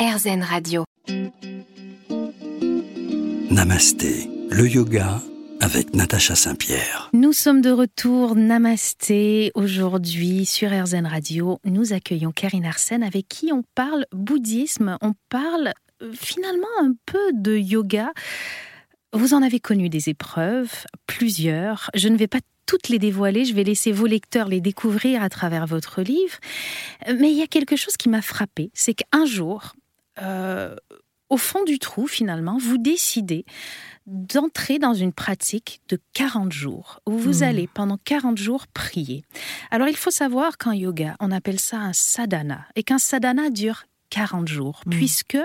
RZN 0.00 0.42
Radio. 0.42 0.84
Namasté, 3.50 4.30
le 4.48 4.66
yoga 4.66 5.20
avec 5.60 5.92
Natacha 5.92 6.34
Saint-Pierre. 6.34 7.10
Nous 7.12 7.34
sommes 7.34 7.60
de 7.60 7.70
retour, 7.70 8.34
Namasté. 8.34 9.52
Aujourd'hui, 9.54 10.46
sur 10.46 10.70
RZN 10.70 11.04
Radio, 11.04 11.58
nous 11.66 11.92
accueillons 11.92 12.32
Karine 12.32 12.64
Arsène 12.64 13.02
avec 13.02 13.28
qui 13.28 13.52
on 13.52 13.62
parle 13.74 14.06
bouddhisme, 14.12 14.96
on 15.02 15.12
parle 15.28 15.74
euh, 16.00 16.10
finalement 16.14 16.66
un 16.80 16.94
peu 17.04 17.32
de 17.34 17.54
yoga. 17.58 18.10
Vous 19.12 19.34
en 19.34 19.42
avez 19.42 19.60
connu 19.60 19.90
des 19.90 20.08
épreuves, 20.08 20.86
plusieurs. 21.06 21.90
Je 21.94 22.08
ne 22.08 22.16
vais 22.16 22.26
pas 22.26 22.40
toutes 22.64 22.88
les 22.88 22.98
dévoiler, 22.98 23.44
je 23.44 23.52
vais 23.52 23.64
laisser 23.64 23.92
vos 23.92 24.06
lecteurs 24.06 24.48
les 24.48 24.62
découvrir 24.62 25.22
à 25.22 25.28
travers 25.28 25.66
votre 25.66 26.00
livre. 26.00 26.38
Mais 27.06 27.32
il 27.32 27.36
y 27.36 27.42
a 27.42 27.48
quelque 27.48 27.76
chose 27.76 27.98
qui 27.98 28.08
m'a 28.08 28.22
frappé, 28.22 28.70
c'est 28.72 28.94
qu'un 28.94 29.26
jour, 29.26 29.74
euh, 30.20 30.76
au 31.28 31.36
fond 31.36 31.62
du 31.64 31.78
trou, 31.78 32.06
finalement, 32.06 32.58
vous 32.58 32.78
décidez 32.78 33.44
d'entrer 34.06 34.78
dans 34.78 34.94
une 34.94 35.12
pratique 35.12 35.80
de 35.88 35.98
40 36.14 36.52
jours, 36.52 37.00
où 37.06 37.12
vous 37.16 37.40
Hmm. 37.40 37.42
allez 37.44 37.66
pendant 37.68 37.98
40 37.98 38.36
jours 38.38 38.66
prier. 38.66 39.24
Alors 39.70 39.86
il 39.88 39.96
faut 39.96 40.10
savoir 40.10 40.58
qu'en 40.58 40.72
yoga, 40.72 41.16
on 41.20 41.30
appelle 41.30 41.60
ça 41.60 41.78
un 41.78 41.92
sadhana, 41.92 42.66
et 42.74 42.82
qu'un 42.82 42.98
sadhana 42.98 43.50
dure 43.50 43.84
40 44.08 44.48
jours, 44.48 44.82
Hmm. 44.86 44.90
puisque 44.90 45.38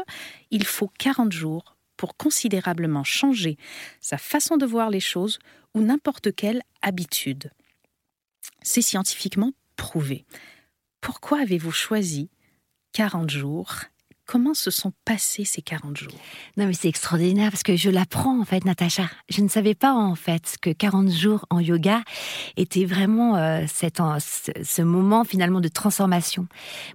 il 0.50 0.66
faut 0.66 0.90
40 0.98 1.32
jours 1.32 1.76
pour 1.98 2.18
considérablement 2.18 3.04
changer 3.04 3.58
sa 4.02 4.18
façon 4.18 4.58
de 4.58 4.66
voir 4.66 4.90
les 4.90 5.00
choses 5.00 5.38
ou 5.76 5.82
n'importe 5.82 6.34
quelle 6.36 6.62
habitude. 6.82 7.52
C'est 8.64 8.82
scientifiquement 8.82 9.52
prouvé. 9.76 10.26
Pourquoi 11.02 11.40
avez-vous 11.42 11.72
choisi 11.72 12.30
40 12.94 13.30
jours 13.30 13.76
Comment 14.26 14.54
se 14.56 14.72
sont 14.72 14.92
passés 15.06 15.46
ces 15.46 15.62
40 15.62 15.98
jours? 15.98 16.12
Non, 16.58 16.66
mais 16.66 16.74
c'est 16.74 16.88
extraordinaire 16.88 17.52
parce 17.52 17.64
que 17.64 17.76
je 17.76 17.90
l'apprends 17.90 18.40
en 18.40 18.46
fait, 18.46 18.66
Natacha. 18.66 19.10
Je 19.30 19.42
ne 19.42 19.48
savais 19.48 19.76
pas 19.76 19.94
en 19.94 20.16
fait 20.16 20.58
que 20.62 20.72
40 20.72 21.12
jours 21.12 21.46
en 21.50 21.60
yoga 21.60 22.02
était 22.58 22.86
vraiment 22.86 23.36
euh, 23.36 23.66
cet, 23.68 24.02
ce, 24.20 24.82
moment 24.82 25.24
finalement 25.26 25.62
de 25.62 25.68
transformation. 25.68 26.48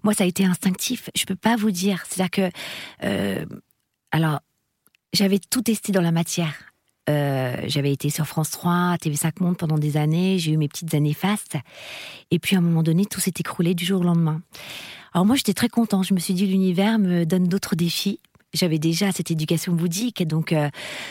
Moi, 0.02 0.12
ça 0.12 0.24
a 0.24 0.26
été 0.26 0.44
instinctif. 0.44 1.08
Je 1.14 1.24
peux 1.24 1.36
pas 1.36 1.56
vous 1.56 1.70
dire. 1.70 2.04
C'est-à-dire 2.08 2.30
que, 2.30 2.50
euh, 3.04 3.46
alors, 4.10 4.40
j'avais 5.12 5.38
tout 5.38 5.62
testé 5.62 5.92
dans 5.92 6.02
la 6.02 6.12
matière. 6.12 6.69
Euh, 7.10 7.56
j'avais 7.66 7.92
été 7.92 8.08
sur 8.10 8.26
France 8.26 8.50
3, 8.50 8.96
TV5 8.96 9.32
Monde 9.40 9.56
pendant 9.56 9.78
des 9.78 9.96
années. 9.96 10.38
J'ai 10.38 10.52
eu 10.52 10.56
mes 10.56 10.68
petites 10.68 10.94
années 10.94 11.14
fastes. 11.14 11.56
Et 12.30 12.38
puis 12.38 12.56
à 12.56 12.58
un 12.58 12.62
moment 12.62 12.82
donné, 12.82 13.04
tout 13.04 13.20
s'est 13.20 13.32
écroulé 13.38 13.74
du 13.74 13.84
jour 13.84 14.00
au 14.00 14.04
lendemain. 14.04 14.40
Alors 15.12 15.26
moi, 15.26 15.36
j'étais 15.36 15.54
très 15.54 15.68
content. 15.68 16.02
Je 16.02 16.14
me 16.14 16.20
suis 16.20 16.34
dit, 16.34 16.46
l'univers 16.46 16.98
me 16.98 17.24
donne 17.24 17.48
d'autres 17.48 17.74
défis. 17.74 18.20
J'avais 18.52 18.80
déjà 18.80 19.12
cette 19.12 19.30
éducation 19.30 19.72
bouddhique, 19.72 20.26
donc 20.26 20.52
euh, 20.52 20.70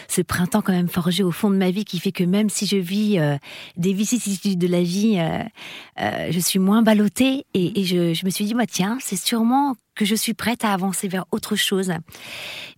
ce 0.09 0.21
printemps 0.21 0.61
quand 0.61 0.73
même 0.73 0.89
forgé 0.89 1.23
au 1.23 1.31
fond 1.31 1.49
de 1.49 1.55
ma 1.55 1.71
vie 1.71 1.85
qui 1.85 1.97
fait 1.97 2.11
que 2.11 2.25
même 2.25 2.49
si 2.49 2.65
je 2.65 2.75
vis 2.75 3.17
euh, 3.17 3.37
des 3.77 3.93
vicissitudes 3.93 4.59
de 4.59 4.67
la 4.67 4.81
vie, 4.81 5.17
je 5.97 6.39
suis 6.39 6.59
moins 6.59 6.81
ballottée. 6.81 7.45
Et, 7.53 7.85
je 7.85 8.25
me 8.25 8.29
suis 8.29 8.43
dit, 8.43 8.53
bah, 8.53 8.65
tiens, 8.67 8.97
c'est 8.99 9.15
sûrement 9.15 9.75
que 9.99 10.05
je 10.05 10.15
suis 10.15 10.33
prête 10.33 10.63
à 10.63 10.71
avancer 10.71 11.09
vers 11.09 11.25
autre 11.31 11.57
chose. 11.57 11.91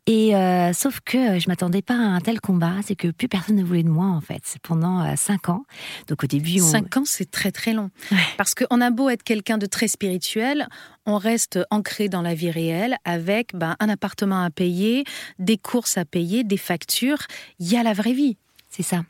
Et 0.08 0.36
euh, 0.36 0.74
sauf 0.74 1.02
que 1.06 1.38
je 1.38 1.48
m'attendais 1.50 1.84
pas 1.84 1.94
à 1.94 1.98
un 1.98 2.20
tel 2.20 2.42
combat, 2.42 2.74
c'est 2.84 2.96
que 2.96 3.10
plus 3.10 3.28
personne 3.28 3.58
ne 3.58 3.64
voulait 3.64 3.84
de 3.84 3.90
moi 3.90 4.08
en 4.08 4.22
fait. 4.22 4.42
C'est 4.44 4.60
pendant 4.60 5.06
euh, 5.06 5.14
cinq 5.16 5.48
ans. 5.48 5.64
Donc 6.08 6.24
au 6.24 6.28
début, 6.28 6.60
on... 6.62 6.66
5 6.66 6.98
ans, 6.98 7.04
c'est 7.06 7.30
très 7.30 7.52
très 7.52 7.74
long. 7.74 7.92
Ouais. 8.12 8.18
Parce 8.38 8.56
qu'on 8.56 8.82
a 8.82 8.90
beau 8.90 9.08
être 9.10 9.22
quelqu'un 9.22 9.60
de 9.60 9.68
très 9.68 9.88
spirituel, 9.88 10.68
on 11.06 11.20
reste 11.20 11.60
ancré 11.70 12.10
dans 12.10 12.24
la 12.24 12.34
vie 12.34 12.50
réelle 12.50 12.98
avec 13.06 13.56
ben, 13.56 13.76
un 13.80 13.90
appartement 13.90 14.42
à 14.44 14.50
payer, 14.50 15.04
des 15.38 15.60
courses 15.60 16.00
à 16.00 16.06
payer, 16.06 16.44
des 16.44 16.58
factures. 16.58 17.28
Il 17.60 17.72
y 17.72 17.78
a 17.78 17.84
la 17.84 17.94
vraie 17.94 18.14
vie. 18.14 18.36
C'est 18.72 18.84
ça. 18.84 19.04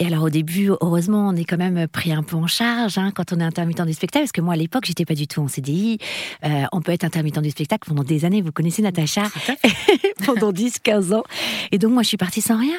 Et 0.00 0.06
alors 0.06 0.22
au 0.22 0.30
début, 0.30 0.70
heureusement, 0.80 1.28
on 1.28 1.34
est 1.34 1.44
quand 1.44 1.56
même 1.56 1.88
pris 1.88 2.12
un 2.12 2.22
peu 2.22 2.36
en 2.36 2.46
charge 2.46 2.98
hein, 2.98 3.10
quand 3.12 3.32
on 3.32 3.40
est 3.40 3.44
intermittent 3.44 3.84
du 3.84 3.92
spectacle, 3.92 4.24
parce 4.24 4.32
que 4.32 4.40
moi 4.40 4.54
à 4.54 4.56
l'époque, 4.56 4.84
j'étais 4.86 5.04
pas 5.04 5.14
du 5.14 5.26
tout 5.26 5.40
en 5.40 5.48
CDI. 5.48 5.98
Euh, 6.44 6.64
on 6.70 6.80
peut 6.80 6.92
être 6.92 7.02
intermittent 7.02 7.40
du 7.40 7.50
spectacle 7.50 7.88
pendant 7.88 8.04
des 8.04 8.24
années. 8.24 8.40
Vous 8.40 8.52
connaissez 8.52 8.80
Natacha 8.80 9.24
pendant 10.24 10.52
10-15 10.52 11.14
ans. 11.14 11.24
Et 11.72 11.78
donc 11.78 11.92
moi, 11.92 12.02
je 12.02 12.08
suis 12.08 12.16
partie 12.16 12.40
sans 12.40 12.58
rien. 12.58 12.78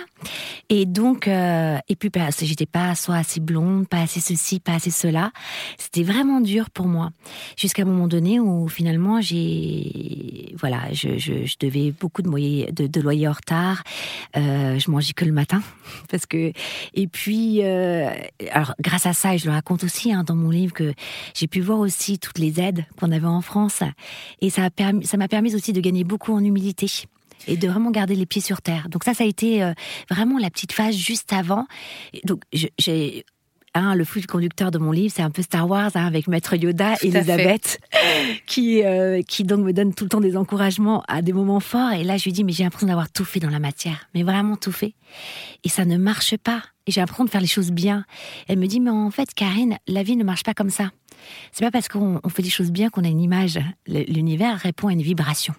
Et 0.70 0.86
donc, 0.86 1.28
euh, 1.28 1.78
et 1.90 1.96
puis 1.96 2.10
que 2.10 2.20
j'étais 2.42 2.66
pas 2.66 2.96
soit 2.96 3.16
assez 3.16 3.42
blonde, 3.42 3.88
pas 3.88 4.02
assez 4.02 4.22
ceci, 4.22 4.62
pas 4.62 4.76
assez 4.76 4.92
cela. 4.92 5.32
C'était 5.78 6.04
vraiment 6.04 6.40
dur 6.40 6.70
pour 6.70 6.86
moi. 6.86 7.12
Jusqu'à 7.58 7.82
un 7.82 7.86
moment 7.86 8.08
donné 8.08 8.40
où 8.40 8.70
finalement, 8.70 9.20
j'ai, 9.20 10.56
voilà, 10.58 10.84
je, 10.94 11.18
je, 11.18 11.46
je 11.46 11.56
devais 11.60 11.92
beaucoup 11.92 12.22
de, 12.22 12.30
moyens, 12.30 12.74
de, 12.74 12.88
de 12.88 13.02
loyer 13.02 13.28
en 13.28 13.34
retard. 13.34 13.84
Euh, 14.38 14.80
je 14.80 14.90
mangeais 14.90 15.14
que 15.14 15.26
le 15.26 15.34
matin 15.34 15.62
parce 16.12 16.26
que 16.26 16.54
et 16.94 17.09
puis 17.09 17.64
euh, 17.64 18.09
alors 18.52 18.74
grâce 18.80 19.06
à 19.06 19.14
ça 19.14 19.36
et 19.36 19.38
je 19.38 19.46
le 19.46 19.52
raconte 19.52 19.84
aussi 19.84 20.14
hein, 20.14 20.24
dans 20.24 20.36
mon 20.36 20.50
livre 20.50 20.74
que 20.74 20.94
j'ai 21.34 21.47
pu 21.47 21.59
voir 21.59 21.80
aussi 21.80 22.20
toutes 22.20 22.40
les 22.40 22.59
aides 22.59 22.86
qu'on 23.00 23.12
avait 23.12 23.28
en 23.28 23.42
France 23.42 23.84
et 24.42 24.50
ça 24.50 24.64
a 24.64 24.70
permis 24.70 25.06
ça 25.06 25.18
m'a 25.18 25.28
permis 25.28 25.56
aussi 25.56 25.74
de 25.74 25.81
gagner 25.81 26.03
beaucoup 26.03 26.34
en 26.34 26.44
humilité 26.44 26.88
et 27.48 27.58
de 27.58 27.68
vraiment 27.68 27.92
garder 27.92 28.16
les 28.16 28.25
pieds 28.25 28.42
sur 28.42 28.62
terre. 28.62 28.90
Donc 28.90 29.03
ça, 29.03 29.14
ça 29.14 29.24
a 29.24 29.28
été 29.28 29.64
euh, 29.64 29.74
vraiment 30.09 30.38
la 30.38 30.50
petite 30.50 30.72
phase 30.72 30.96
juste 30.96 31.34
avant. 31.34 31.68
Et 32.14 32.22
donc 32.25 32.42
j'ai 32.52 33.25
hein, 33.74 33.96
le 33.96 34.03
fil 34.03 34.25
conducteur 34.28 34.72
de 34.72 34.78
mon 34.78 34.91
livre, 34.91 35.13
c'est 35.16 35.22
un 35.22 35.30
peu 35.30 35.41
Star 35.41 35.69
Wars 35.69 35.91
hein, 35.96 36.06
avec 36.06 36.28
Maître 36.28 36.56
Yoda, 36.56 36.94
à 36.94 36.96
Elisabeth, 37.02 37.80
qui 38.46 38.84
euh, 38.84 39.22
qui 39.22 39.44
donc 39.44 39.66
me 39.66 39.74
donne 39.74 39.94
tout 39.94 40.06
le 40.06 40.09
temps 40.09 40.22
des 40.22 40.38
encouragements 40.38 41.03
à 41.07 41.22
des 41.22 41.34
moments 41.34 41.59
forts. 41.59 41.91
Et 41.94 42.03
là, 42.03 42.18
je 42.18 42.25
lui 42.25 42.31
dis 42.31 42.44
mais 42.44 42.52
j'ai 42.52 42.63
l'impression 42.63 42.88
d'avoir 42.88 43.12
tout 43.12 43.25
fait 43.25 43.40
dans 43.40 43.50
la 43.50 43.59
matière, 43.59 44.07
mais 44.13 44.24
vraiment 44.24 44.56
tout 44.56 44.72
fait. 44.72 44.94
Et 45.63 45.69
ça 45.69 45.85
ne 45.85 45.97
marche 45.97 46.38
pas. 46.38 46.63
Et 46.88 46.91
j'ai 46.91 47.02
l'impression 47.02 47.25
de 47.25 47.30
faire 47.30 47.41
les 47.41 47.47
choses 47.47 47.72
bien. 47.72 48.06
Elle 48.47 48.59
me 48.59 48.68
dit 48.68 48.80
mais 48.80 48.90
en 48.90 49.12
fait, 49.12 49.34
Karine, 49.34 49.78
la 49.88 50.03
vie 50.03 50.16
ne 50.16 50.24
marche 50.24 50.44
pas 50.44 50.53
comme 50.53 50.69
ça. 50.69 50.91
C'est 51.51 51.66
pas 51.66 51.72
parce 51.72 51.88
qu'on 51.88 52.19
on 52.24 52.30
fait 52.30 52.41
des 52.41 52.50
choses 52.50 52.72
bien 52.72 52.90
qu'on 52.90 53.03
a 53.03 53.07
une 53.07 53.22
image. 53.22 53.59
L'univers 53.88 54.57
répond 54.57 54.88
à 54.88 54.94
une 54.94 55.01
vibration. 55.01 55.53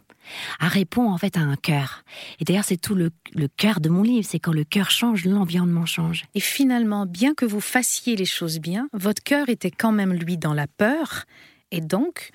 Elle 0.61 0.69
répond 0.69 1.11
en 1.11 1.19
fait 1.19 1.37
à 1.37 1.41
un 1.41 1.57
cœur. 1.57 2.05
Et 2.39 2.45
d'ailleurs, 2.45 2.65
c'est 2.65 2.81
tout 2.81 2.95
le, 2.95 3.11
le 3.35 3.49
cœur 3.49 3.81
de 3.81 3.89
mon 3.89 4.03
livre. 4.03 4.27
C'est 4.29 4.39
quand 4.39 4.53
le 4.53 4.65
cœur 4.65 4.91
change, 4.91 5.25
l'environnement 5.25 5.87
change. 5.87 6.25
Et 6.35 6.41
finalement, 6.41 7.07
bien 7.07 7.35
que 7.35 7.45
vous 7.45 7.61
fassiez 7.61 8.17
les 8.17 8.25
choses 8.25 8.59
bien, 8.59 8.89
votre 8.93 9.23
cœur 9.23 9.49
était 9.49 9.71
quand 9.71 9.93
même, 9.93 10.13
lui, 10.13 10.37
dans 10.37 10.55
la 10.55 10.67
peur. 10.67 11.25
Et 11.71 11.81
donc, 11.81 12.31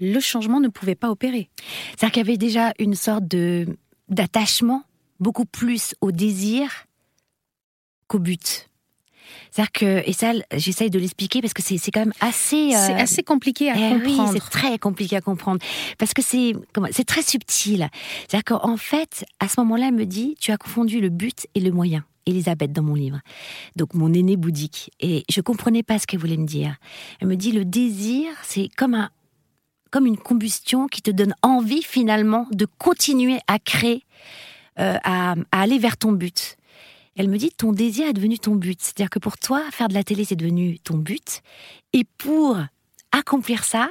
le 0.00 0.20
changement 0.20 0.60
ne 0.60 0.68
pouvait 0.68 0.94
pas 0.94 1.10
opérer. 1.10 1.50
C'est-à-dire 1.90 2.12
qu'il 2.12 2.22
y 2.22 2.28
avait 2.28 2.38
déjà 2.38 2.72
une 2.78 2.94
sorte 2.94 3.26
de 3.26 3.66
d'attachement 4.08 4.82
beaucoup 5.20 5.44
plus 5.44 5.94
au 6.00 6.10
désir 6.10 6.86
qu'au 8.08 8.18
but. 8.18 8.69
C'est-à-dire 9.50 9.72
que, 9.72 10.08
et 10.08 10.12
ça, 10.12 10.32
j'essaye 10.54 10.90
de 10.90 10.98
l'expliquer 10.98 11.40
parce 11.40 11.54
que 11.54 11.62
c'est 11.62 11.78
quand 11.90 12.00
même 12.00 12.12
assez. 12.20 12.70
C'est 12.72 12.92
euh, 12.92 12.96
assez 12.98 13.22
compliqué 13.22 13.70
à 13.70 13.74
Eh 13.76 13.94
oui, 13.96 14.16
comprendre. 14.16 14.32
c'est 14.32 14.50
très 14.50 14.78
compliqué 14.78 15.16
à 15.16 15.20
comprendre 15.20 15.60
parce 15.98 16.14
que 16.14 16.22
c'est 16.22 16.52
c'est 16.92 17.04
très 17.04 17.22
subtil. 17.22 17.88
C'est-à-dire 18.28 18.44
qu'en 18.44 18.76
fait, 18.76 19.24
à 19.40 19.48
ce 19.48 19.60
moment-là, 19.60 19.88
elle 19.88 19.94
me 19.94 20.06
dit 20.06 20.36
tu 20.40 20.52
as 20.52 20.56
confondu 20.56 21.00
le 21.00 21.08
but 21.08 21.46
et 21.54 21.60
le 21.60 21.70
moyen. 21.72 22.04
Elisabeth 22.26 22.70
dans 22.72 22.82
mon 22.82 22.94
livre, 22.94 23.18
donc 23.76 23.94
mon 23.94 24.12
aîné 24.12 24.36
bouddhique, 24.36 24.90
et 25.00 25.24
je 25.28 25.40
comprenais 25.40 25.82
pas 25.82 25.98
ce 25.98 26.06
qu'elle 26.06 26.20
voulait 26.20 26.36
me 26.36 26.46
dire. 26.46 26.76
Elle 27.18 27.28
me 27.28 27.34
dit 27.34 27.50
le 27.50 27.64
désir, 27.64 28.28
c'est 28.42 28.68
comme 28.76 28.94
un 28.94 29.10
comme 29.90 30.06
une 30.06 30.18
combustion 30.18 30.86
qui 30.86 31.02
te 31.02 31.10
donne 31.10 31.34
envie 31.42 31.82
finalement 31.82 32.46
de 32.52 32.66
continuer 32.78 33.38
à 33.48 33.58
créer, 33.58 34.04
euh, 34.78 34.96
à, 35.02 35.32
à 35.50 35.60
aller 35.62 35.78
vers 35.78 35.96
ton 35.96 36.12
but. 36.12 36.56
Elle 37.16 37.28
me 37.28 37.38
dit 37.38 37.50
ton 37.50 37.72
désir 37.72 38.06
est 38.06 38.12
devenu 38.12 38.38
ton 38.38 38.54
but, 38.54 38.80
c'est-à-dire 38.80 39.10
que 39.10 39.18
pour 39.18 39.36
toi 39.36 39.62
faire 39.70 39.88
de 39.88 39.94
la 39.94 40.04
télé 40.04 40.24
c'est 40.24 40.36
devenu 40.36 40.78
ton 40.78 40.96
but, 40.96 41.42
et 41.92 42.04
pour 42.04 42.58
accomplir 43.12 43.64
ça, 43.64 43.90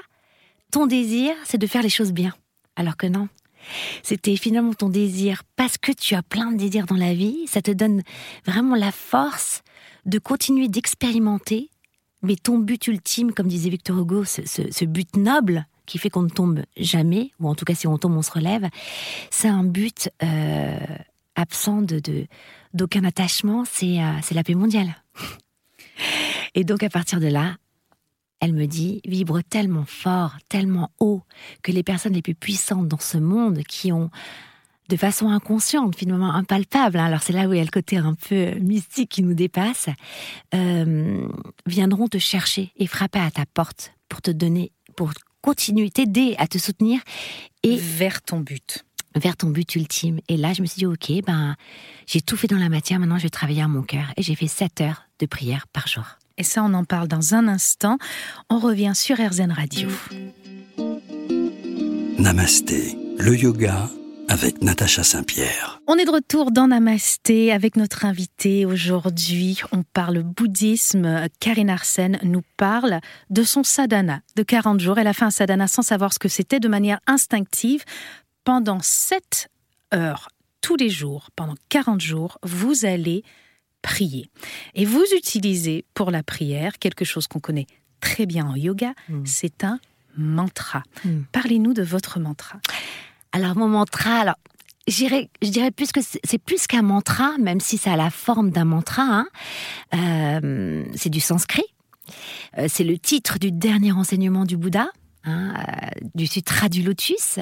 ton 0.71 0.85
désir, 0.85 1.33
c'est 1.45 1.57
de 1.57 1.67
faire 1.67 1.81
les 1.81 1.89
choses 1.89 2.11
bien. 2.11 2.33
Alors 2.75 2.97
que 2.97 3.07
non. 3.07 3.27
C'était 4.03 4.35
finalement 4.35 4.73
ton 4.73 4.89
désir, 4.89 5.43
parce 5.55 5.77
que 5.77 5.91
tu 5.91 6.15
as 6.15 6.23
plein 6.23 6.51
de 6.51 6.57
désirs 6.57 6.85
dans 6.85 6.95
la 6.95 7.13
vie, 7.13 7.45
ça 7.47 7.61
te 7.61 7.71
donne 7.71 8.03
vraiment 8.45 8.75
la 8.75 8.91
force 8.91 9.63
de 10.05 10.17
continuer 10.17 10.69
d'expérimenter, 10.69 11.69
mais 12.21 12.35
ton 12.35 12.57
but 12.57 12.87
ultime, 12.87 13.33
comme 13.33 13.47
disait 13.47 13.69
Victor 13.69 13.99
Hugo, 13.99 14.23
ce, 14.23 14.85
but 14.85 15.15
noble 15.15 15.67
qui 15.85 15.97
fait 15.97 16.09
qu'on 16.09 16.21
ne 16.21 16.29
tombe 16.29 16.61
jamais, 16.77 17.31
ou 17.39 17.49
en 17.49 17.55
tout 17.55 17.65
cas 17.65 17.75
si 17.75 17.87
on 17.87 17.97
tombe, 17.97 18.15
on 18.15 18.21
se 18.21 18.31
relève, 18.31 18.69
c'est 19.29 19.47
un 19.47 19.63
but 19.63 20.09
euh, 20.23 20.77
absent 21.39 21.81
de 21.81 22.01
d'aucun 22.73 23.03
attachement, 23.03 23.63
c'est 23.65 24.01
euh, 24.01 24.11
c'est 24.21 24.35
la 24.35 24.43
paix 24.43 24.55
mondiale. 24.55 24.95
Et 26.55 26.63
donc 26.63 26.83
à 26.83 26.89
partir 26.89 27.19
de 27.19 27.27
là, 27.27 27.55
elle 28.39 28.53
me 28.53 28.65
dit, 28.65 29.01
vibre 29.05 29.41
tellement 29.43 29.85
fort, 29.85 30.37
tellement 30.47 30.91
haut, 30.99 31.23
que 31.61 31.71
les 31.71 31.83
personnes 31.83 32.13
les 32.13 32.21
plus 32.21 32.35
puissantes 32.35 32.87
dans 32.87 32.99
ce 32.99 33.17
monde, 33.17 33.63
qui 33.63 33.91
ont 33.91 34.09
de 34.87 34.97
façon 34.97 35.29
inconsciente, 35.29 35.95
finalement 35.95 36.33
impalpable, 36.33 36.97
hein, 36.97 37.05
alors 37.05 37.21
c'est 37.21 37.33
là 37.33 37.47
où 37.47 37.53
il 37.53 37.57
y 37.57 37.61
a 37.61 37.63
le 37.63 37.69
côté 37.69 37.97
un 37.97 38.15
peu 38.15 38.55
mystique 38.55 39.09
qui 39.09 39.21
nous 39.21 39.35
dépasse, 39.35 39.89
euh, 40.55 41.27
viendront 41.67 42.07
te 42.07 42.17
chercher 42.17 42.71
et 42.75 42.87
frapper 42.87 43.19
à 43.19 43.29
ta 43.29 43.45
porte 43.45 43.93
pour 44.07 44.21
te 44.21 44.31
donner, 44.31 44.71
pour 44.95 45.11
continuer, 45.41 45.91
t'aider 45.91 46.35
à 46.39 46.47
te 46.47 46.57
soutenir 46.57 47.01
et 47.61 47.77
vers 47.77 48.21
ton 48.21 48.39
but 48.39 48.83
vers 49.15 49.35
ton 49.35 49.49
but 49.49 49.75
ultime. 49.75 50.19
Et 50.27 50.37
là, 50.37 50.53
je 50.53 50.61
me 50.61 50.67
suis 50.67 50.79
dit, 50.79 50.85
ok, 50.85 51.11
ben, 51.25 51.55
j'ai 52.07 52.21
tout 52.21 52.37
fait 52.37 52.47
dans 52.47 52.57
la 52.57 52.69
matière, 52.69 52.99
maintenant 52.99 53.17
je 53.17 53.23
vais 53.23 53.29
travailler 53.29 53.61
à 53.61 53.67
mon 53.67 53.81
cœur. 53.81 54.13
Et 54.17 54.23
j'ai 54.23 54.35
fait 54.35 54.47
7 54.47 54.81
heures 54.81 55.03
de 55.19 55.25
prière 55.25 55.67
par 55.67 55.87
jour. 55.87 56.05
Et 56.37 56.43
ça, 56.43 56.63
on 56.63 56.73
en 56.73 56.85
parle 56.85 57.07
dans 57.07 57.35
un 57.35 57.47
instant. 57.47 57.97
On 58.49 58.59
revient 58.59 58.93
sur 58.95 59.17
RZN 59.17 59.51
Radio. 59.51 59.89
Namasté, 62.17 62.97
le 63.17 63.35
yoga 63.35 63.89
avec 64.29 64.61
Natacha 64.61 65.03
Saint-Pierre. 65.03 65.81
On 65.87 65.95
est 65.95 66.05
de 66.05 66.11
retour 66.11 66.51
dans 66.51 66.67
Namasté 66.67 67.51
avec 67.51 67.75
notre 67.75 68.05
invité 68.05 68.65
aujourd'hui. 68.65 69.59
On 69.71 69.83
parle 69.83 70.21
bouddhisme. 70.21 71.27
Karine 71.39 71.69
Arsène 71.69 72.19
nous 72.23 72.43
parle 72.55 72.99
de 73.31 73.43
son 73.43 73.63
sadhana 73.63 74.21
de 74.35 74.43
40 74.43 74.79
jours. 74.79 74.99
Elle 74.99 75.07
a 75.07 75.13
fait 75.13 75.25
un 75.25 75.31
sadhana 75.31 75.67
sans 75.67 75.81
savoir 75.81 76.13
ce 76.13 76.19
que 76.19 76.29
c'était 76.29 76.59
de 76.59 76.67
manière 76.67 76.99
instinctive. 77.07 77.83
Pendant 78.49 78.79
7 78.81 79.47
heures 79.93 80.29
tous 80.61 80.75
les 80.75 80.89
jours, 80.89 81.29
pendant 81.35 81.53
40 81.69 82.01
jours, 82.01 82.39
vous 82.41 82.83
allez 82.83 83.23
prier. 83.83 84.31
Et 84.73 84.85
vous 84.85 85.03
utilisez 85.15 85.85
pour 85.93 86.09
la 86.09 86.23
prière 86.23 86.79
quelque 86.79 87.05
chose 87.05 87.27
qu'on 87.27 87.39
connaît 87.39 87.67
très 87.99 88.25
bien 88.25 88.47
en 88.47 88.55
yoga, 88.55 88.95
hmm. 89.07 89.23
c'est 89.23 89.63
un 89.63 89.79
mantra. 90.17 90.81
Hmm. 91.05 91.25
Parlez-nous 91.31 91.75
de 91.75 91.83
votre 91.83 92.19
mantra. 92.19 92.59
Alors 93.33 93.55
mon 93.55 93.67
mantra, 93.67 94.21
alors 94.21 94.39
je 94.87 95.05
dirais 95.41 95.69
plus 95.69 95.91
que 95.91 95.99
c'est 96.01 96.39
plus 96.39 96.65
qu'un 96.65 96.81
mantra, 96.81 97.37
même 97.37 97.59
si 97.59 97.77
ça 97.77 97.93
a 97.93 97.97
la 97.97 98.09
forme 98.09 98.49
d'un 98.49 98.65
mantra. 98.65 99.03
Hein. 99.03 99.27
Euh, 99.93 100.85
c'est 100.95 101.11
du 101.11 101.19
sanskrit. 101.19 101.67
Euh, 102.57 102.65
c'est 102.67 102.83
le 102.83 102.97
titre 102.97 103.37
du 103.37 103.51
dernier 103.51 103.91
enseignement 103.91 104.45
du 104.45 104.57
Bouddha. 104.57 104.89
Hein, 105.25 105.53
euh, 105.57 106.07
du 106.15 106.27
Sutra 106.27 106.69
du 106.69 106.81
Lotus. 106.81 107.39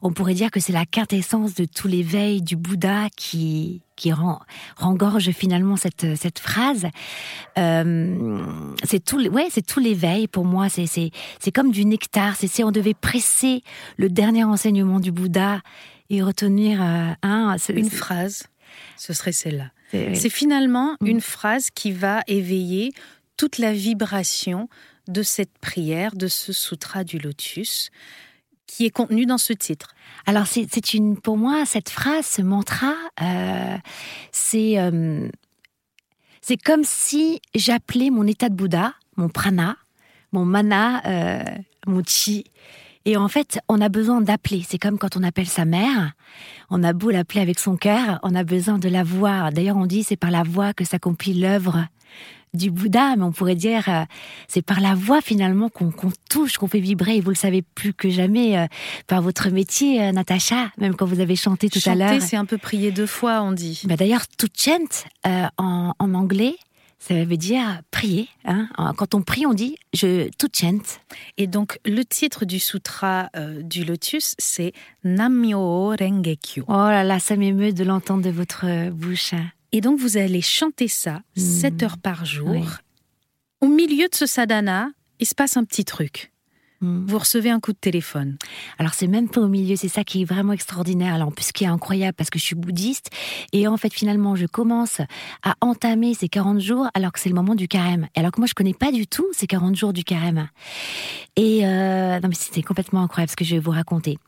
On 0.00 0.10
pourrait 0.10 0.32
dire 0.32 0.50
que 0.50 0.58
c'est 0.58 0.72
la 0.72 0.86
quintessence 0.86 1.54
de 1.54 1.66
tout 1.66 1.86
l'éveil 1.86 2.40
du 2.40 2.56
Bouddha 2.56 3.08
qui, 3.14 3.82
qui 3.94 4.10
rend, 4.10 4.40
rengorge 4.76 5.30
finalement 5.32 5.76
cette, 5.76 6.16
cette 6.16 6.38
phrase. 6.38 6.86
Euh, 7.58 8.42
c'est 8.84 9.04
tout, 9.04 9.20
ouais, 9.20 9.48
c'est 9.50 9.66
tout 9.66 9.80
l'éveil 9.80 10.28
pour 10.28 10.46
moi. 10.46 10.70
C'est, 10.70 10.86
c'est, 10.86 11.10
c'est 11.38 11.52
comme 11.52 11.72
du 11.72 11.84
nectar. 11.84 12.36
C'est 12.36 12.46
si 12.46 12.64
on 12.64 12.70
devait 12.70 12.94
presser 12.94 13.62
le 13.98 14.08
dernier 14.08 14.44
enseignement 14.44 14.98
du 14.98 15.12
Bouddha 15.12 15.60
et 16.08 16.22
retenir 16.22 16.80
euh, 16.80 17.12
un, 17.22 17.56
une 17.68 17.90
phrase. 17.90 18.44
Ce 18.96 19.12
serait 19.12 19.32
celle-là. 19.32 19.70
C'est 19.92 20.30
finalement 20.30 20.96
mm. 21.02 21.06
une 21.06 21.20
phrase 21.20 21.68
qui 21.74 21.92
va 21.92 22.22
éveiller 22.28 22.92
toute 23.36 23.58
la 23.58 23.74
vibration 23.74 24.68
de 25.10 25.22
cette 25.22 25.58
prière, 25.58 26.14
de 26.14 26.28
ce 26.28 26.52
sutra 26.52 27.04
du 27.04 27.18
lotus 27.18 27.90
qui 28.66 28.86
est 28.86 28.90
contenu 28.90 29.26
dans 29.26 29.38
ce 29.38 29.52
titre. 29.52 29.94
Alors 30.26 30.46
c'est 30.46 30.94
une, 30.94 31.16
pour 31.16 31.36
moi, 31.36 31.66
cette 31.66 31.90
phrase, 31.90 32.24
ce 32.24 32.42
mantra, 32.42 32.94
euh, 33.20 33.76
c'est 34.30 34.78
euh, 34.78 35.28
c'est 36.40 36.56
comme 36.56 36.84
si 36.84 37.40
j'appelais 37.54 38.10
mon 38.10 38.26
état 38.26 38.48
de 38.48 38.54
Bouddha, 38.54 38.94
mon 39.16 39.28
prana, 39.28 39.76
mon 40.32 40.44
mana, 40.44 41.02
euh, 41.06 41.44
mon 41.86 42.02
chi. 42.06 42.44
Et 43.04 43.16
en 43.16 43.28
fait, 43.28 43.58
on 43.68 43.80
a 43.80 43.88
besoin 43.88 44.20
d'appeler. 44.20 44.64
C'est 44.66 44.78
comme 44.78 44.98
quand 44.98 45.16
on 45.16 45.22
appelle 45.22 45.48
sa 45.48 45.64
mère. 45.64 46.12
On 46.70 46.82
a 46.84 46.92
beau 46.92 47.10
l'appeler 47.10 47.40
avec 47.40 47.58
son 47.58 47.76
cœur, 47.76 48.20
on 48.22 48.34
a 48.34 48.44
besoin 48.44 48.78
de 48.78 48.88
la 48.88 49.02
voir. 49.02 49.52
D'ailleurs, 49.52 49.76
on 49.76 49.86
dit 49.86 50.04
c'est 50.04 50.16
par 50.16 50.30
la 50.30 50.44
voix 50.44 50.74
que 50.74 50.84
s'accomplit 50.84 51.34
l'œuvre 51.34 51.86
du 52.54 52.70
Bouddha, 52.70 53.16
mais 53.16 53.22
on 53.22 53.32
pourrait 53.32 53.54
dire 53.54 53.88
euh, 53.88 54.04
c'est 54.48 54.62
par 54.62 54.80
la 54.80 54.94
voix 54.94 55.20
finalement 55.20 55.68
qu'on 55.68 55.92
touche, 56.28 56.58
qu'on 56.58 56.66
fait 56.66 56.80
vibrer. 56.80 57.16
Et 57.16 57.20
vous 57.20 57.30
le 57.30 57.36
savez 57.36 57.62
plus 57.62 57.94
que 57.94 58.10
jamais 58.10 58.58
euh, 58.58 58.66
par 59.06 59.22
votre 59.22 59.50
métier, 59.50 60.02
euh, 60.02 60.12
Natacha, 60.12 60.70
même 60.78 60.94
quand 60.94 61.06
vous 61.06 61.20
avez 61.20 61.36
chanté 61.36 61.68
tout 61.68 61.80
à 61.86 61.94
l'heure. 61.94 62.08
Chanter, 62.08 62.20
c'est 62.20 62.36
un 62.36 62.44
peu 62.44 62.58
prier 62.58 62.90
deux 62.90 63.06
fois, 63.06 63.42
on 63.42 63.52
dit. 63.52 63.82
Bah 63.84 63.96
D'ailleurs, 63.96 64.26
to 64.26 64.46
chant 64.56 65.06
en, 65.58 65.92
en, 65.98 66.14
anglais, 66.14 66.56
ça 66.98 67.24
veut 67.24 67.36
dire 67.36 67.82
prier. 67.90 68.28
Hein. 68.44 68.68
Quand 68.96 69.14
on 69.14 69.22
prie, 69.22 69.46
on 69.46 69.54
dit 69.54 69.76
je 69.94 70.28
to 70.30 70.48
chant. 70.52 70.98
Et 71.38 71.46
donc 71.46 71.78
le 71.84 72.04
titre 72.04 72.44
du 72.44 72.58
sutra 72.58 73.30
du 73.62 73.84
lotus, 73.84 74.34
c'est 74.38 74.72
Namyo 75.04 75.90
Rengekyo. 75.90 76.64
Oh 76.68 76.72
là 76.72 77.04
là, 77.04 77.18
ça 77.20 77.36
m'émeut 77.36 77.72
de 77.72 77.84
l'entendre 77.84 78.22
de 78.22 78.30
votre 78.30 78.90
bouche. 78.90 79.34
Et 79.72 79.80
donc 79.80 79.98
vous 79.98 80.16
allez 80.16 80.42
chanter 80.42 80.88
ça 80.88 81.22
7 81.36 81.74
hmm. 81.74 81.84
heures 81.84 81.98
par 81.98 82.24
jour. 82.24 82.66
Au 83.60 83.68
milieu 83.68 84.08
de 84.08 84.14
ce 84.14 84.26
sadhana, 84.26 84.90
il 85.20 85.26
se 85.26 85.34
passe 85.34 85.56
un 85.56 85.64
petit 85.64 85.84
truc. 85.84 86.32
Hmm. 86.80 87.04
Vous 87.06 87.18
recevez 87.18 87.50
un 87.50 87.60
coup 87.60 87.72
de 87.72 87.78
téléphone. 87.78 88.38
Alors 88.78 88.94
c'est 88.94 89.06
même 89.06 89.28
pas 89.28 89.42
au 89.42 89.48
milieu, 89.48 89.76
c'est 89.76 89.88
ça 89.88 90.02
qui 90.02 90.22
est 90.22 90.24
vraiment 90.24 90.54
extraordinaire. 90.54 91.14
Alors 91.14 91.28
en 91.28 91.30
plus, 91.30 91.46
ce 91.46 91.52
qui 91.52 91.64
est 91.64 91.68
incroyable, 91.68 92.14
parce 92.14 92.30
que 92.30 92.38
je 92.38 92.44
suis 92.44 92.54
bouddhiste, 92.56 93.10
et 93.52 93.68
en 93.68 93.76
fait 93.76 93.92
finalement 93.92 94.34
je 94.34 94.46
commence 94.46 95.02
à 95.42 95.56
entamer 95.60 96.14
ces 96.14 96.28
40 96.28 96.58
jours 96.58 96.88
alors 96.94 97.12
que 97.12 97.20
c'est 97.20 97.28
le 97.28 97.34
moment 97.34 97.54
du 97.54 97.68
carême. 97.68 98.08
Et 98.16 98.20
alors 98.20 98.32
que 98.32 98.40
moi 98.40 98.46
je 98.46 98.54
connais 98.54 98.74
pas 98.74 98.92
du 98.92 99.06
tout 99.06 99.26
ces 99.32 99.46
40 99.46 99.76
jours 99.76 99.92
du 99.92 100.04
carême. 100.04 100.48
Et 101.36 101.66
euh, 101.66 102.18
non 102.18 102.28
mais 102.28 102.34
c'était 102.34 102.62
complètement 102.62 103.02
incroyable 103.02 103.30
ce 103.30 103.36
que 103.36 103.44
je 103.44 103.56
vais 103.56 103.60
vous 103.60 103.72
raconter. 103.72 104.18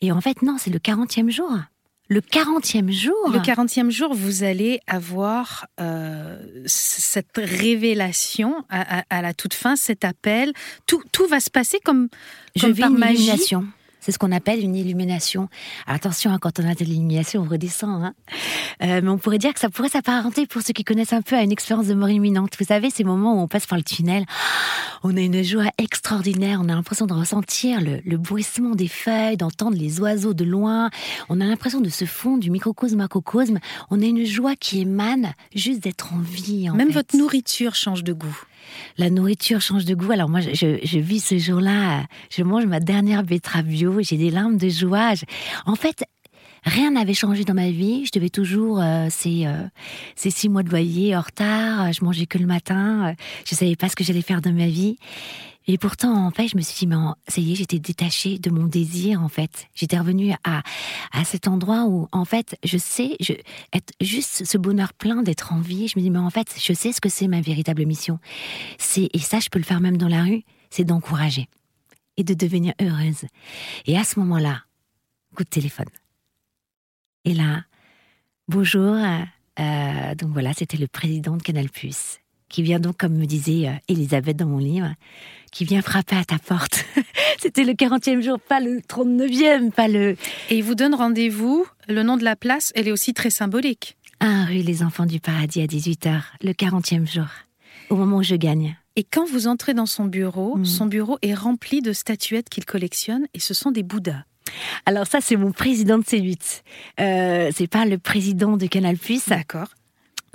Et 0.00 0.12
en 0.12 0.20
fait 0.20 0.42
non, 0.42 0.56
c'est 0.58 0.70
le 0.70 0.78
40e 0.78 1.28
jour. 1.30 1.50
Le 2.08 2.20
40e 2.20 2.90
jour 2.90 3.14
Le 3.32 3.40
40e 3.40 3.90
jour, 3.90 4.14
vous 4.14 4.44
allez 4.44 4.80
avoir 4.86 5.66
euh, 5.80 6.38
cette 6.66 7.36
révélation 7.36 8.64
à, 8.68 9.22
la 9.22 9.34
toute 9.34 9.54
fin, 9.54 9.74
cet 9.74 10.04
appel. 10.04 10.52
Tout, 10.86 11.02
tout 11.10 11.26
va 11.26 11.40
se 11.40 11.50
passer 11.50 11.80
comme, 11.84 12.08
Je 12.54 12.68
par 12.68 12.90
magie. 12.90 13.30
C'est 14.06 14.12
ce 14.12 14.20
qu'on 14.20 14.30
appelle 14.30 14.62
une 14.62 14.76
illumination. 14.76 15.48
attention, 15.88 16.30
hein, 16.30 16.38
quand 16.40 16.60
on 16.60 16.70
a 16.70 16.76
de 16.76 16.84
l'illumination, 16.84 17.42
on 17.42 17.50
redescend. 17.50 18.04
Hein. 18.04 18.14
Euh, 18.80 19.00
mais 19.02 19.08
on 19.08 19.18
pourrait 19.18 19.38
dire 19.38 19.52
que 19.52 19.58
ça 19.58 19.68
pourrait 19.68 19.88
s'apparenter, 19.88 20.46
pour 20.46 20.62
ceux 20.62 20.72
qui 20.72 20.84
connaissent 20.84 21.12
un 21.12 21.22
peu, 21.22 21.34
à 21.34 21.42
une 21.42 21.50
expérience 21.50 21.88
de 21.88 21.94
mort 21.94 22.08
imminente. 22.08 22.52
Vous 22.56 22.66
savez, 22.66 22.90
ces 22.90 23.02
moments 23.02 23.34
où 23.34 23.40
on 23.40 23.48
passe 23.48 23.66
par 23.66 23.76
le 23.76 23.82
tunnel, 23.82 24.24
on 25.02 25.16
a 25.16 25.20
une 25.20 25.42
joie 25.42 25.72
extraordinaire, 25.78 26.60
on 26.62 26.68
a 26.68 26.74
l'impression 26.76 27.06
de 27.06 27.14
ressentir 27.14 27.80
le, 27.80 28.16
bruissement 28.16 28.76
des 28.76 28.86
feuilles, 28.86 29.36
d'entendre 29.36 29.76
les 29.76 29.98
oiseaux 29.98 30.34
de 30.34 30.44
loin, 30.44 30.88
on 31.28 31.40
a 31.40 31.44
l'impression 31.44 31.80
de 31.80 31.88
se 31.88 32.04
fondre 32.04 32.38
du 32.38 32.52
microcosme 32.52 32.98
macrocosme. 32.98 33.58
On 33.90 34.00
a 34.00 34.04
une 34.04 34.24
joie 34.24 34.54
qui 34.54 34.82
émane 34.82 35.34
juste 35.52 35.80
d'être 35.80 36.12
en 36.12 36.20
vie. 36.20 36.70
Même 36.70 36.90
votre 36.90 37.16
nourriture 37.16 37.74
change 37.74 38.04
de 38.04 38.12
goût 38.12 38.40
la 38.98 39.10
nourriture 39.10 39.60
change 39.60 39.84
de 39.84 39.94
goût. 39.94 40.12
Alors 40.12 40.28
moi, 40.28 40.40
je, 40.40 40.98
vis 40.98 41.20
ce 41.20 41.38
jour-là, 41.38 42.04
je 42.30 42.42
mange 42.42 42.66
ma 42.66 42.80
dernière 42.80 43.22
betterave 43.22 43.64
bio, 43.64 44.00
j'ai 44.00 44.16
des 44.16 44.30
larmes 44.30 44.56
de 44.56 44.68
joie. 44.68 45.12
En 45.66 45.74
fait, 45.74 46.04
rien 46.64 46.90
n'avait 46.92 47.14
changé 47.14 47.44
dans 47.44 47.54
ma 47.54 47.70
vie. 47.70 48.04
Je 48.06 48.12
devais 48.12 48.30
toujours 48.30 48.80
euh, 48.80 49.08
ces, 49.10 49.46
euh, 49.46 49.62
ces 50.14 50.30
six 50.30 50.48
mois 50.48 50.62
de 50.62 50.70
loyer 50.70 51.16
en 51.16 51.20
retard. 51.20 51.92
Je 51.92 52.04
mangeais 52.04 52.26
que 52.26 52.38
le 52.38 52.46
matin. 52.46 53.14
Je 53.44 53.54
savais 53.54 53.76
pas 53.76 53.88
ce 53.88 53.96
que 53.96 54.04
j'allais 54.04 54.22
faire 54.22 54.40
de 54.40 54.50
ma 54.50 54.66
vie. 54.66 54.98
Et 55.68 55.78
pourtant, 55.78 56.26
en 56.26 56.30
fait, 56.30 56.48
je 56.48 56.56
me 56.56 56.62
suis 56.62 56.78
dit, 56.78 56.86
mais 56.86 56.96
ça 57.26 57.40
y 57.40 57.52
est, 57.52 57.54
j'étais 57.56 57.80
détachée 57.80 58.38
de 58.38 58.50
mon 58.50 58.66
désir, 58.66 59.20
en 59.20 59.28
fait. 59.28 59.66
J'étais 59.74 59.98
revenue 59.98 60.32
à, 60.44 60.62
à 61.12 61.24
cet 61.24 61.48
endroit 61.48 61.86
où, 61.86 62.08
en 62.12 62.24
fait, 62.24 62.56
je 62.62 62.78
sais, 62.78 63.16
je, 63.20 63.32
être 63.72 63.92
juste 64.00 64.44
ce 64.44 64.58
bonheur 64.58 64.92
plein 64.92 65.22
d'être 65.22 65.52
en 65.52 65.60
vie. 65.60 65.88
Je 65.88 65.98
me 65.98 66.04
dis, 66.04 66.10
mais 66.10 66.20
en 66.20 66.30
fait, 66.30 66.54
je 66.56 66.72
sais 66.72 66.92
ce 66.92 67.00
que 67.00 67.08
c'est 67.08 67.26
ma 67.26 67.40
véritable 67.40 67.84
mission. 67.84 68.20
C'est, 68.78 69.08
et 69.12 69.18
ça, 69.18 69.40
je 69.40 69.48
peux 69.48 69.58
le 69.58 69.64
faire 69.64 69.80
même 69.80 69.96
dans 69.96 70.08
la 70.08 70.22
rue, 70.22 70.44
c'est 70.70 70.84
d'encourager 70.84 71.48
et 72.16 72.24
de 72.24 72.34
devenir 72.34 72.72
heureuse. 72.80 73.24
Et 73.86 73.98
à 73.98 74.04
ce 74.04 74.20
moment-là, 74.20 74.62
coup 75.34 75.44
de 75.44 75.48
téléphone. 75.48 75.88
Et 77.24 77.34
là, 77.34 77.64
bonjour. 78.48 78.96
Euh, 79.58 80.14
donc 80.14 80.30
voilà, 80.30 80.52
c'était 80.52 80.76
le 80.76 80.86
président 80.86 81.36
de 81.36 81.42
Canal+, 81.42 81.68
qui 82.48 82.62
vient 82.62 82.80
donc, 82.80 82.96
comme 82.96 83.14
me 83.14 83.26
disait 83.26 83.68
euh, 83.68 83.72
Elisabeth 83.88 84.36
dans 84.36 84.46
mon 84.46 84.58
livre, 84.58 84.94
qui 85.52 85.64
vient 85.64 85.82
frapper 85.82 86.16
à 86.16 86.24
ta 86.24 86.38
porte. 86.38 86.84
C'était 87.40 87.64
le 87.64 87.72
40e 87.72 88.22
jour, 88.22 88.38
pas 88.40 88.60
le 88.60 88.80
39e, 88.80 89.70
pas 89.70 89.88
le... 89.88 90.16
Et 90.50 90.58
il 90.58 90.62
vous 90.62 90.74
donne 90.74 90.94
rendez-vous, 90.94 91.66
le 91.88 92.02
nom 92.02 92.16
de 92.16 92.24
la 92.24 92.36
place, 92.36 92.72
elle 92.74 92.88
est 92.88 92.92
aussi 92.92 93.14
très 93.14 93.30
symbolique. 93.30 93.96
1 94.20 94.46
rue 94.46 94.62
Les 94.62 94.82
Enfants 94.82 95.06
du 95.06 95.20
Paradis 95.20 95.60
à 95.60 95.66
18h, 95.66 96.22
le 96.42 96.52
40e 96.52 97.10
jour, 97.10 97.26
au 97.90 97.96
moment 97.96 98.18
où 98.18 98.22
je 98.22 98.34
gagne. 98.34 98.76
Et 98.96 99.04
quand 99.04 99.26
vous 99.26 99.46
entrez 99.46 99.74
dans 99.74 99.86
son 99.86 100.06
bureau, 100.06 100.56
mm. 100.56 100.64
son 100.64 100.86
bureau 100.86 101.18
est 101.20 101.34
rempli 101.34 101.82
de 101.82 101.92
statuettes 101.92 102.48
qu'il 102.48 102.64
collectionne 102.64 103.26
et 103.34 103.40
ce 103.40 103.52
sont 103.52 103.70
des 103.70 103.82
Bouddhas. 103.82 104.24
Alors 104.86 105.06
ça, 105.06 105.20
c'est 105.20 105.36
mon 105.36 105.52
président 105.52 105.98
de 105.98 106.04
C8. 106.04 106.62
Euh, 107.00 107.50
c'est 107.54 107.66
pas 107.66 107.84
le 107.84 107.98
président 107.98 108.56
de 108.56 108.66
Canal+. 108.66 108.96
D'accord. 109.26 109.68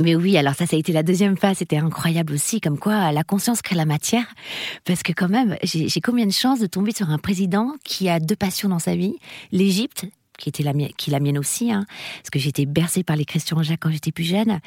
Mais 0.01 0.15
oui, 0.15 0.38
alors 0.38 0.55
ça, 0.55 0.65
ça 0.65 0.75
a 0.75 0.79
été 0.79 0.91
la 0.93 1.03
deuxième 1.03 1.38
phase. 1.38 1.58
C'était 1.58 1.77
incroyable 1.77 2.34
aussi, 2.34 2.60
comme 2.62 2.77
quoi 2.77 3.12
la 3.12 3.24
conscience 3.24 3.62
crée 3.62 3.75
la 3.75 3.86
matière. 3.86 4.25
Parce 4.86 5.03
que 5.03 5.13
quand 5.13 5.29
même, 5.29 5.58
j'ai 5.63 6.01
combien 6.01 6.25
de 6.25 6.31
chances 6.31 6.60
de 6.60 6.67
tomber 6.67 6.91
sur 6.91 7.10
un 7.10 7.17
président 7.17 7.74
qui 7.84 8.10
a 8.10 8.20
deux 8.20 8.36
passions 8.36 8.70
dans 8.70 8.79
sa 8.79 8.96
vie? 8.96 9.15
l'Égypte, 9.51 10.05
qui 10.38 10.50
était 10.50 10.63
la 10.63 10.74
mienne, 10.74 10.91
qui 10.98 11.12
la 11.12 11.20
mienne 11.20 11.38
aussi, 11.38 11.72
hein, 11.72 11.86
parce 12.17 12.29
que 12.31 12.39
j'étais 12.39 12.65
bercée 12.65 13.03
par 13.03 13.15
les 13.15 13.25
Christian 13.25 13.62
Jacques 13.63 13.81
quand 13.81 13.91
j'étais 13.91 14.12
plus 14.12 14.24
jeune, 14.24 14.60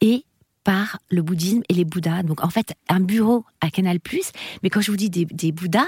et 0.00 0.24
par 0.64 0.98
le 1.10 1.22
bouddhisme 1.22 1.62
et 1.68 1.74
les 1.74 1.84
bouddhas. 1.84 2.22
Donc 2.22 2.42
en 2.42 2.48
fait, 2.48 2.74
un 2.88 3.00
bureau 3.00 3.44
à 3.60 3.70
Canal+, 3.70 3.98
mais 4.62 4.70
quand 4.70 4.80
je 4.80 4.90
vous 4.90 4.96
dis 4.96 5.10
des, 5.10 5.52
bouddhas, 5.52 5.86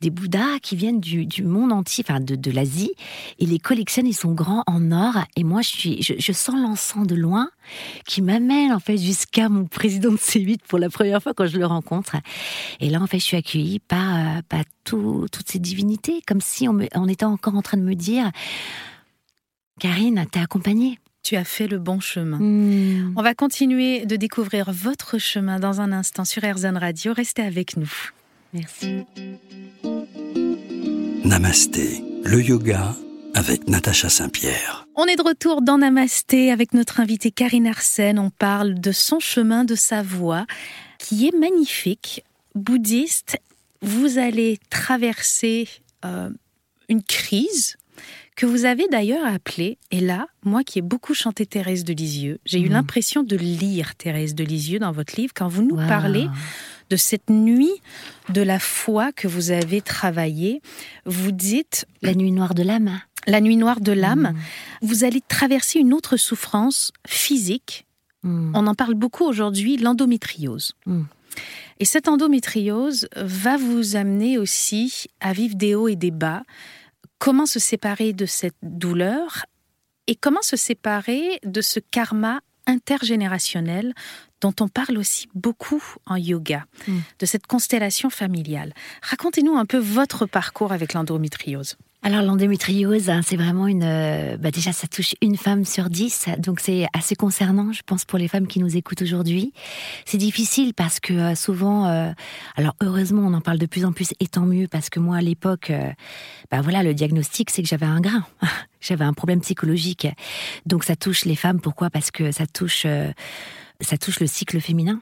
des 0.00 0.10
bouddhas 0.10 0.58
qui 0.60 0.76
viennent 0.76 1.00
du, 1.00 1.26
du 1.26 1.44
monde 1.44 1.72
entier, 1.72 2.04
enfin 2.06 2.20
de, 2.20 2.34
de 2.34 2.50
l'Asie, 2.50 2.92
et 3.38 3.46
les 3.46 3.58
collectionnent, 3.58 4.06
ils 4.06 4.14
sont 4.14 4.32
grands 4.32 4.64
en 4.66 4.92
or, 4.92 5.24
et 5.36 5.44
moi 5.44 5.62
je, 5.62 5.68
suis, 5.68 6.02
je, 6.02 6.32
sens 6.32 6.56
l'encens 6.56 7.06
de 7.06 7.14
loin 7.14 7.50
qui 8.06 8.20
m'amène 8.20 8.72
en 8.72 8.80
fait 8.80 8.98
jusqu'à 8.98 9.48
mon 9.48 9.66
président 9.66 10.10
de 10.10 10.16
C8 10.16 10.58
pour 10.68 10.78
la 10.78 10.90
première 10.90 11.22
fois 11.22 11.32
quand 11.34 11.46
je 11.46 11.58
le 11.58 11.66
rencontre. 11.66 12.16
Et 12.80 12.90
là 12.90 13.00
en 13.00 13.06
fait, 13.06 13.18
je 13.18 13.24
suis 13.24 13.36
accueillie 13.36 13.78
par, 13.78 14.14
euh, 14.14 14.42
par 14.48 14.62
tout, 14.84 15.26
toutes 15.30 15.48
ces 15.48 15.58
divinités, 15.58 16.22
comme 16.26 16.40
si 16.40 16.68
on, 16.68 16.72
me, 16.72 16.86
on 16.94 17.08
était 17.08 17.24
encore 17.24 17.54
en 17.54 17.62
train 17.62 17.76
de 17.78 17.82
me 17.82 17.94
dire, 17.94 18.30
Karine, 19.78 20.24
t'es 20.30 20.40
accompagnée 20.40 20.98
tu 21.26 21.34
as 21.34 21.44
fait 21.44 21.66
le 21.66 21.78
bon 21.78 21.98
chemin. 21.98 22.38
Hmm. 22.38 23.12
On 23.16 23.22
va 23.22 23.34
continuer 23.34 24.06
de 24.06 24.14
découvrir 24.14 24.70
votre 24.70 25.18
chemin 25.18 25.58
dans 25.58 25.80
un 25.80 25.90
instant 25.90 26.24
sur 26.24 26.44
RZN 26.44 26.76
Radio. 26.76 27.12
Restez 27.12 27.42
avec 27.42 27.76
nous. 27.76 27.90
Merci. 28.54 29.04
Namasté, 31.24 32.04
le 32.22 32.40
yoga 32.40 32.94
avec 33.34 33.66
Natacha 33.66 34.08
Saint-Pierre. 34.08 34.86
On 34.94 35.06
est 35.06 35.16
de 35.16 35.22
retour 35.22 35.62
dans 35.62 35.78
Namasté 35.78 36.52
avec 36.52 36.72
notre 36.74 37.00
invitée 37.00 37.32
Karine 37.32 37.66
Arsène. 37.66 38.20
On 38.20 38.30
parle 38.30 38.74
de 38.74 38.92
son 38.92 39.18
chemin, 39.18 39.64
de 39.64 39.74
sa 39.74 40.02
voie, 40.02 40.46
qui 41.00 41.26
est 41.26 41.36
magnifique. 41.36 42.22
Bouddhiste, 42.54 43.36
vous 43.82 44.18
allez 44.18 44.60
traverser 44.70 45.68
euh, 46.04 46.30
une 46.88 47.02
crise 47.02 47.78
que 48.36 48.46
vous 48.46 48.64
avez 48.66 48.86
d'ailleurs 48.88 49.24
appelée, 49.26 49.78
et 49.90 50.00
là, 50.00 50.26
moi 50.44 50.62
qui 50.62 50.78
ai 50.78 50.82
beaucoup 50.82 51.14
chanté 51.14 51.46
Thérèse 51.46 51.84
de 51.84 51.94
Lisieux, 51.94 52.38
j'ai 52.44 52.60
eu 52.60 52.66
Mhm. 52.66 52.72
l'impression 52.72 53.22
de 53.22 53.34
lire 53.36 53.94
Thérèse 53.96 54.34
de 54.34 54.44
Lisieux 54.44 54.78
dans 54.78 54.92
votre 54.92 55.16
livre 55.18 55.32
quand 55.34 55.48
vous 55.48 55.62
nous 55.62 55.76
Wow. 55.76 55.88
parlez 55.88 56.28
de 56.90 56.96
cette 56.96 57.30
nuit 57.30 57.72
de 58.28 58.42
la 58.42 58.58
foi 58.58 59.10
que 59.12 59.26
vous 59.26 59.50
avez 59.50 59.80
travaillée. 59.80 60.60
Vous 61.06 61.32
dites 61.32 61.86
La 62.02 62.14
nuit 62.14 62.30
noire 62.30 62.54
de 62.54 62.62
l'âme. 62.62 63.00
la 63.26 63.40
nuit 63.40 63.56
noire 63.56 63.80
de 63.80 63.90
l'âme. 63.92 64.34
Hmm. 64.34 64.86
Vous 64.86 65.02
allez 65.02 65.20
traverser 65.26 65.80
une 65.80 65.92
autre 65.94 66.16
souffrance 66.16 66.92
physique. 67.08 67.86
Hmm. 68.22 68.52
On 68.54 68.66
en 68.68 68.74
parle 68.76 68.94
beaucoup 68.94 69.24
aujourd'hui, 69.24 69.78
l'endométriose. 69.78 70.74
Et 71.80 71.84
cette 71.84 72.06
endométriose 72.08 73.08
va 73.16 73.56
vous 73.56 73.96
amener 73.96 74.38
aussi 74.38 75.06
à 75.20 75.32
vivre 75.32 75.54
des 75.56 75.74
hauts 75.74 75.88
et 75.88 75.96
des 75.96 76.10
bas. 76.12 76.44
Comment 77.18 77.46
se 77.46 77.58
séparer 77.58 78.12
de 78.12 78.26
cette 78.26 78.56
douleur 78.62 79.46
et 80.06 80.14
comment 80.14 80.42
se 80.42 80.56
séparer 80.56 81.40
de 81.44 81.60
ce 81.60 81.80
karma 81.80 82.40
intergénérationnel 82.66 83.94
dont 84.40 84.54
on 84.60 84.68
parle 84.68 84.98
aussi 84.98 85.28
beaucoup 85.34 85.82
en 86.04 86.16
yoga, 86.16 86.66
Mm. 86.88 86.98
de 87.18 87.26
cette 87.26 87.46
constellation 87.46 88.10
familiale. 88.10 88.74
Racontez-nous 89.02 89.56
un 89.56 89.64
peu 89.64 89.78
votre 89.78 90.26
parcours 90.26 90.72
avec 90.72 90.92
l'endométriose. 90.92 91.76
Alors 92.06 92.22
l'endométriose, 92.22 93.10
hein, 93.10 93.20
c'est 93.24 93.34
vraiment 93.34 93.66
une... 93.66 93.82
euh, 93.82 94.36
bah 94.36 94.52
déjà, 94.52 94.70
ça 94.70 94.86
touche 94.86 95.16
une 95.22 95.36
femme 95.36 95.64
sur 95.64 95.90
dix, 95.90 96.26
donc 96.38 96.60
c'est 96.60 96.86
assez 96.92 97.16
concernant, 97.16 97.72
je 97.72 97.82
pense, 97.84 98.04
pour 98.04 98.16
les 98.16 98.28
femmes 98.28 98.46
qui 98.46 98.60
nous 98.60 98.76
écoutent 98.76 99.02
aujourd'hui. 99.02 99.52
C'est 100.04 100.16
difficile 100.16 100.72
parce 100.72 101.00
que 101.00 101.12
euh, 101.12 101.34
souvent... 101.34 101.88
euh, 101.88 102.12
alors 102.54 102.76
heureusement, 102.80 103.22
on 103.22 103.34
en 103.34 103.40
parle 103.40 103.58
de 103.58 103.66
plus 103.66 103.84
en 103.84 103.90
plus, 103.90 104.10
et 104.20 104.28
tant 104.28 104.46
mieux, 104.46 104.68
parce 104.68 104.88
que 104.88 105.00
moi, 105.00 105.16
à 105.16 105.20
l'époque, 105.20 105.72
bah 106.52 106.60
voilà, 106.60 106.84
le 106.84 106.94
diagnostic, 106.94 107.50
c'est 107.50 107.62
que 107.64 107.68
j'avais 107.68 107.86
un 107.86 108.00
grain. 108.00 108.24
j'avais 108.80 109.04
un 109.04 109.12
problème 109.12 109.40
psychologique. 109.40 110.06
Donc 110.64 110.84
ça 110.84 110.94
touche 110.94 111.24
les 111.24 111.34
femmes, 111.34 111.60
pourquoi? 111.60 111.90
Parce 111.90 112.12
que 112.12 112.30
ça 112.30 112.46
touche, 112.46 112.86
ça 113.80 113.98
touche 113.98 114.20
le 114.20 114.28
cycle 114.28 114.60
féminin. 114.60 115.00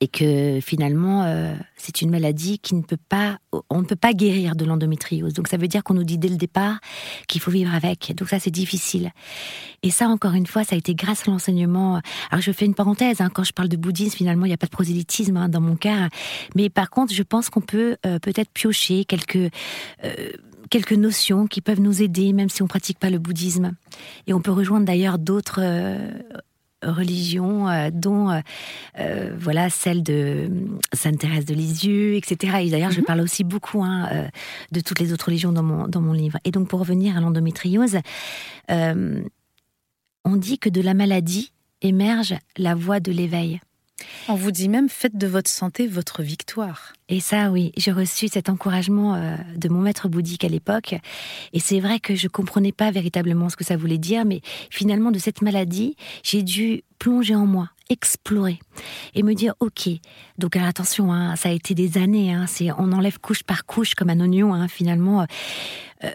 Et 0.00 0.06
que 0.06 0.60
finalement, 0.62 1.24
euh, 1.24 1.54
c'est 1.76 2.02
une 2.02 2.10
maladie 2.10 2.60
qui 2.60 2.76
ne 2.76 2.82
peut 2.82 2.98
pas, 3.08 3.38
on 3.68 3.80
ne 3.80 3.84
peut 3.84 3.96
pas 3.96 4.12
guérir 4.12 4.54
de 4.54 4.64
l'endométriose. 4.64 5.32
Donc 5.32 5.48
ça 5.48 5.56
veut 5.56 5.66
dire 5.66 5.82
qu'on 5.82 5.94
nous 5.94 6.04
dit 6.04 6.18
dès 6.18 6.28
le 6.28 6.36
départ 6.36 6.78
qu'il 7.26 7.40
faut 7.40 7.50
vivre 7.50 7.74
avec. 7.74 8.14
Donc 8.16 8.28
ça, 8.28 8.38
c'est 8.38 8.52
difficile. 8.52 9.10
Et 9.82 9.90
ça, 9.90 10.08
encore 10.08 10.34
une 10.34 10.46
fois, 10.46 10.62
ça 10.62 10.76
a 10.76 10.78
été 10.78 10.94
grâce 10.94 11.26
à 11.26 11.32
l'enseignement. 11.32 12.00
Alors 12.30 12.42
je 12.42 12.52
fais 12.52 12.64
une 12.64 12.74
parenthèse, 12.74 13.20
hein, 13.20 13.28
quand 13.32 13.44
je 13.44 13.52
parle 13.52 13.68
de 13.68 13.76
bouddhisme, 13.76 14.16
finalement, 14.16 14.44
il 14.44 14.50
n'y 14.50 14.54
a 14.54 14.58
pas 14.58 14.66
de 14.66 14.72
prosélytisme 14.72 15.36
hein, 15.36 15.48
dans 15.48 15.60
mon 15.60 15.74
cas. 15.74 16.08
Mais 16.54 16.70
par 16.70 16.90
contre, 16.90 17.12
je 17.12 17.22
pense 17.24 17.50
qu'on 17.50 17.60
peut 17.60 17.96
euh, 18.06 18.20
peut-être 18.20 18.50
piocher 18.50 19.04
quelques... 19.04 19.50
euh, 20.04 20.30
quelques 20.70 20.92
notions 20.92 21.46
qui 21.46 21.62
peuvent 21.62 21.80
nous 21.80 22.02
aider, 22.02 22.34
même 22.34 22.50
si 22.50 22.62
on 22.62 22.66
pratique 22.66 22.98
pas 22.98 23.08
le 23.08 23.18
bouddhisme. 23.18 23.72
Et 24.26 24.34
on 24.34 24.40
peut 24.42 24.50
rejoindre 24.52 24.84
d'ailleurs 24.84 25.18
d'autres 25.18 25.60
euh, 25.62 26.10
religions, 26.82 27.68
euh, 27.68 27.90
dont 27.92 28.30
euh, 28.30 28.40
euh, 28.98 29.34
voilà 29.38 29.70
celle 29.70 30.02
de 30.02 30.50
Sainte 30.92 31.18
Thérèse 31.18 31.44
de 31.44 31.54
Lisieux, 31.54 32.14
etc. 32.14 32.58
Et 32.62 32.70
d'ailleurs, 32.70 32.90
je 32.90 33.00
Mhm. 33.00 33.06
parle 33.06 33.20
aussi 33.20 33.44
beaucoup 33.44 33.82
hein, 33.82 34.08
de 34.72 34.80
toutes 34.80 35.00
les 35.00 35.12
autres 35.12 35.26
religions 35.26 35.52
dans 35.52 35.62
mon, 35.62 35.88
dans 35.88 36.00
mon 36.00 36.12
livre. 36.12 36.38
Et 36.44 36.50
donc, 36.50 36.68
pour 36.68 36.80
revenir 36.80 37.16
à 37.16 37.20
l'endométriose, 37.20 37.98
on 38.68 40.36
dit 40.36 40.58
que 40.58 40.68
de 40.68 40.80
la 40.80 40.94
maladie 40.94 41.52
émerge 41.82 42.34
la 42.56 42.74
voie 42.74 43.00
de 43.00 43.12
l'éveil. 43.12 43.60
On 44.28 44.34
vous 44.34 44.50
dit 44.50 44.68
même 44.68 44.88
faites 44.88 45.16
de 45.16 45.26
votre 45.26 45.50
santé 45.50 45.86
votre 45.86 46.22
victoire. 46.22 46.92
Et 47.08 47.20
ça, 47.20 47.50
oui, 47.50 47.72
j'ai 47.76 47.90
reçu 47.92 48.28
cet 48.28 48.48
encouragement 48.48 49.14
euh, 49.14 49.36
de 49.56 49.68
mon 49.68 49.80
maître 49.80 50.08
bouddhique 50.08 50.44
à 50.44 50.48
l'époque. 50.48 50.94
Et 51.52 51.60
c'est 51.60 51.80
vrai 51.80 51.98
que 51.98 52.14
je 52.14 52.28
comprenais 52.28 52.72
pas 52.72 52.90
véritablement 52.90 53.48
ce 53.48 53.56
que 53.56 53.64
ça 53.64 53.76
voulait 53.76 53.98
dire, 53.98 54.24
mais 54.24 54.40
finalement, 54.70 55.10
de 55.10 55.18
cette 55.18 55.42
maladie, 55.42 55.96
j'ai 56.22 56.42
dû 56.42 56.82
plonger 56.98 57.34
en 57.34 57.46
moi, 57.46 57.70
explorer 57.90 58.58
et 59.14 59.22
me 59.22 59.34
dire, 59.34 59.54
ok. 59.60 59.88
Donc, 60.36 60.54
alors, 60.56 60.68
attention, 60.68 61.12
hein, 61.12 61.34
ça 61.36 61.48
a 61.48 61.52
été 61.52 61.74
des 61.74 61.98
années. 61.98 62.32
Hein, 62.32 62.46
on 62.78 62.92
enlève 62.92 63.18
couche 63.18 63.42
par 63.42 63.66
couche 63.66 63.94
comme 63.94 64.10
un 64.10 64.20
oignon. 64.20 64.54
Hein, 64.54 64.68
finalement, 64.68 65.26
Euh, 66.04 66.10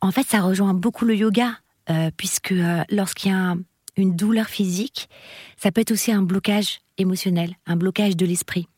en 0.00 0.10
fait, 0.10 0.26
ça 0.26 0.40
rejoint 0.40 0.74
beaucoup 0.74 1.04
le 1.04 1.14
yoga, 1.14 1.52
euh, 1.88 2.10
puisque 2.16 2.50
euh, 2.50 2.82
lorsqu'il 2.90 3.30
y 3.30 3.34
a 3.34 3.38
un- 3.38 3.58
une 3.96 4.16
douleur 4.16 4.46
physique, 4.46 5.08
ça 5.56 5.70
peut 5.70 5.82
être 5.82 5.92
aussi 5.92 6.10
un 6.10 6.22
blocage 6.22 6.80
émotionnel, 7.00 7.56
un 7.66 7.76
blocage 7.76 8.16
de 8.16 8.26
l'esprit. 8.26 8.68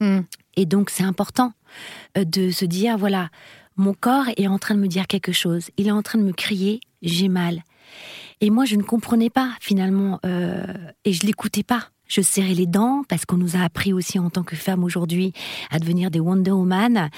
Hmm. 0.00 0.20
Et 0.56 0.66
donc, 0.66 0.90
c'est 0.90 1.04
important 1.04 1.52
euh, 2.16 2.24
de 2.24 2.50
se 2.50 2.64
dire, 2.64 2.96
voilà, 2.96 3.30
mon 3.76 3.94
corps 3.94 4.26
est 4.36 4.46
en 4.46 4.58
train 4.58 4.74
de 4.74 4.80
me 4.80 4.88
dire 4.88 5.06
quelque 5.06 5.32
chose. 5.32 5.70
Il 5.76 5.88
est 5.88 5.92
en 5.92 6.02
train 6.02 6.18
de 6.18 6.24
me 6.24 6.32
crier, 6.32 6.80
j'ai 7.02 7.28
mal. 7.28 7.62
Et 8.40 8.50
moi, 8.50 8.64
je 8.64 8.76
ne 8.76 8.82
comprenais 8.82 9.30
pas 9.30 9.54
finalement, 9.60 10.18
euh, 10.24 10.64
et 11.04 11.12
je 11.12 11.26
l'écoutais 11.26 11.62
pas. 11.62 11.88
Je 12.06 12.22
serrais 12.22 12.54
les 12.54 12.66
dents 12.66 13.04
parce 13.08 13.24
qu'on 13.24 13.36
nous 13.36 13.54
a 13.54 13.60
appris 13.60 13.92
aussi 13.92 14.18
en 14.18 14.30
tant 14.30 14.42
que 14.42 14.56
femme 14.56 14.82
aujourd'hui 14.82 15.32
à 15.70 15.78
devenir 15.78 16.10
des 16.10 16.18
Wonder 16.18 16.50
Woman, 16.50 17.08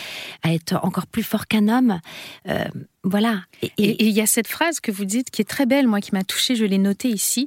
à 0.43 0.53
être 0.53 0.79
encore 0.83 1.07
plus 1.07 1.23
fort 1.23 1.47
qu'un 1.47 1.69
homme. 1.69 1.99
Euh, 2.47 2.65
voilà. 3.03 3.41
Et 3.63 4.05
il 4.05 4.11
y 4.11 4.21
a 4.21 4.27
cette 4.27 4.49
phrase 4.49 4.81
que 4.81 4.93
vous 4.93 5.07
dites 5.07 5.31
qui 5.31 5.41
est 5.41 5.49
très 5.49 5.65
belle, 5.65 5.89
moi 5.89 6.01
qui 6.01 6.13
m'a 6.13 6.25
touchée, 6.25 6.57
je 6.57 6.67
l'ai 6.67 6.77
notée 6.77 7.09
ici. 7.09 7.47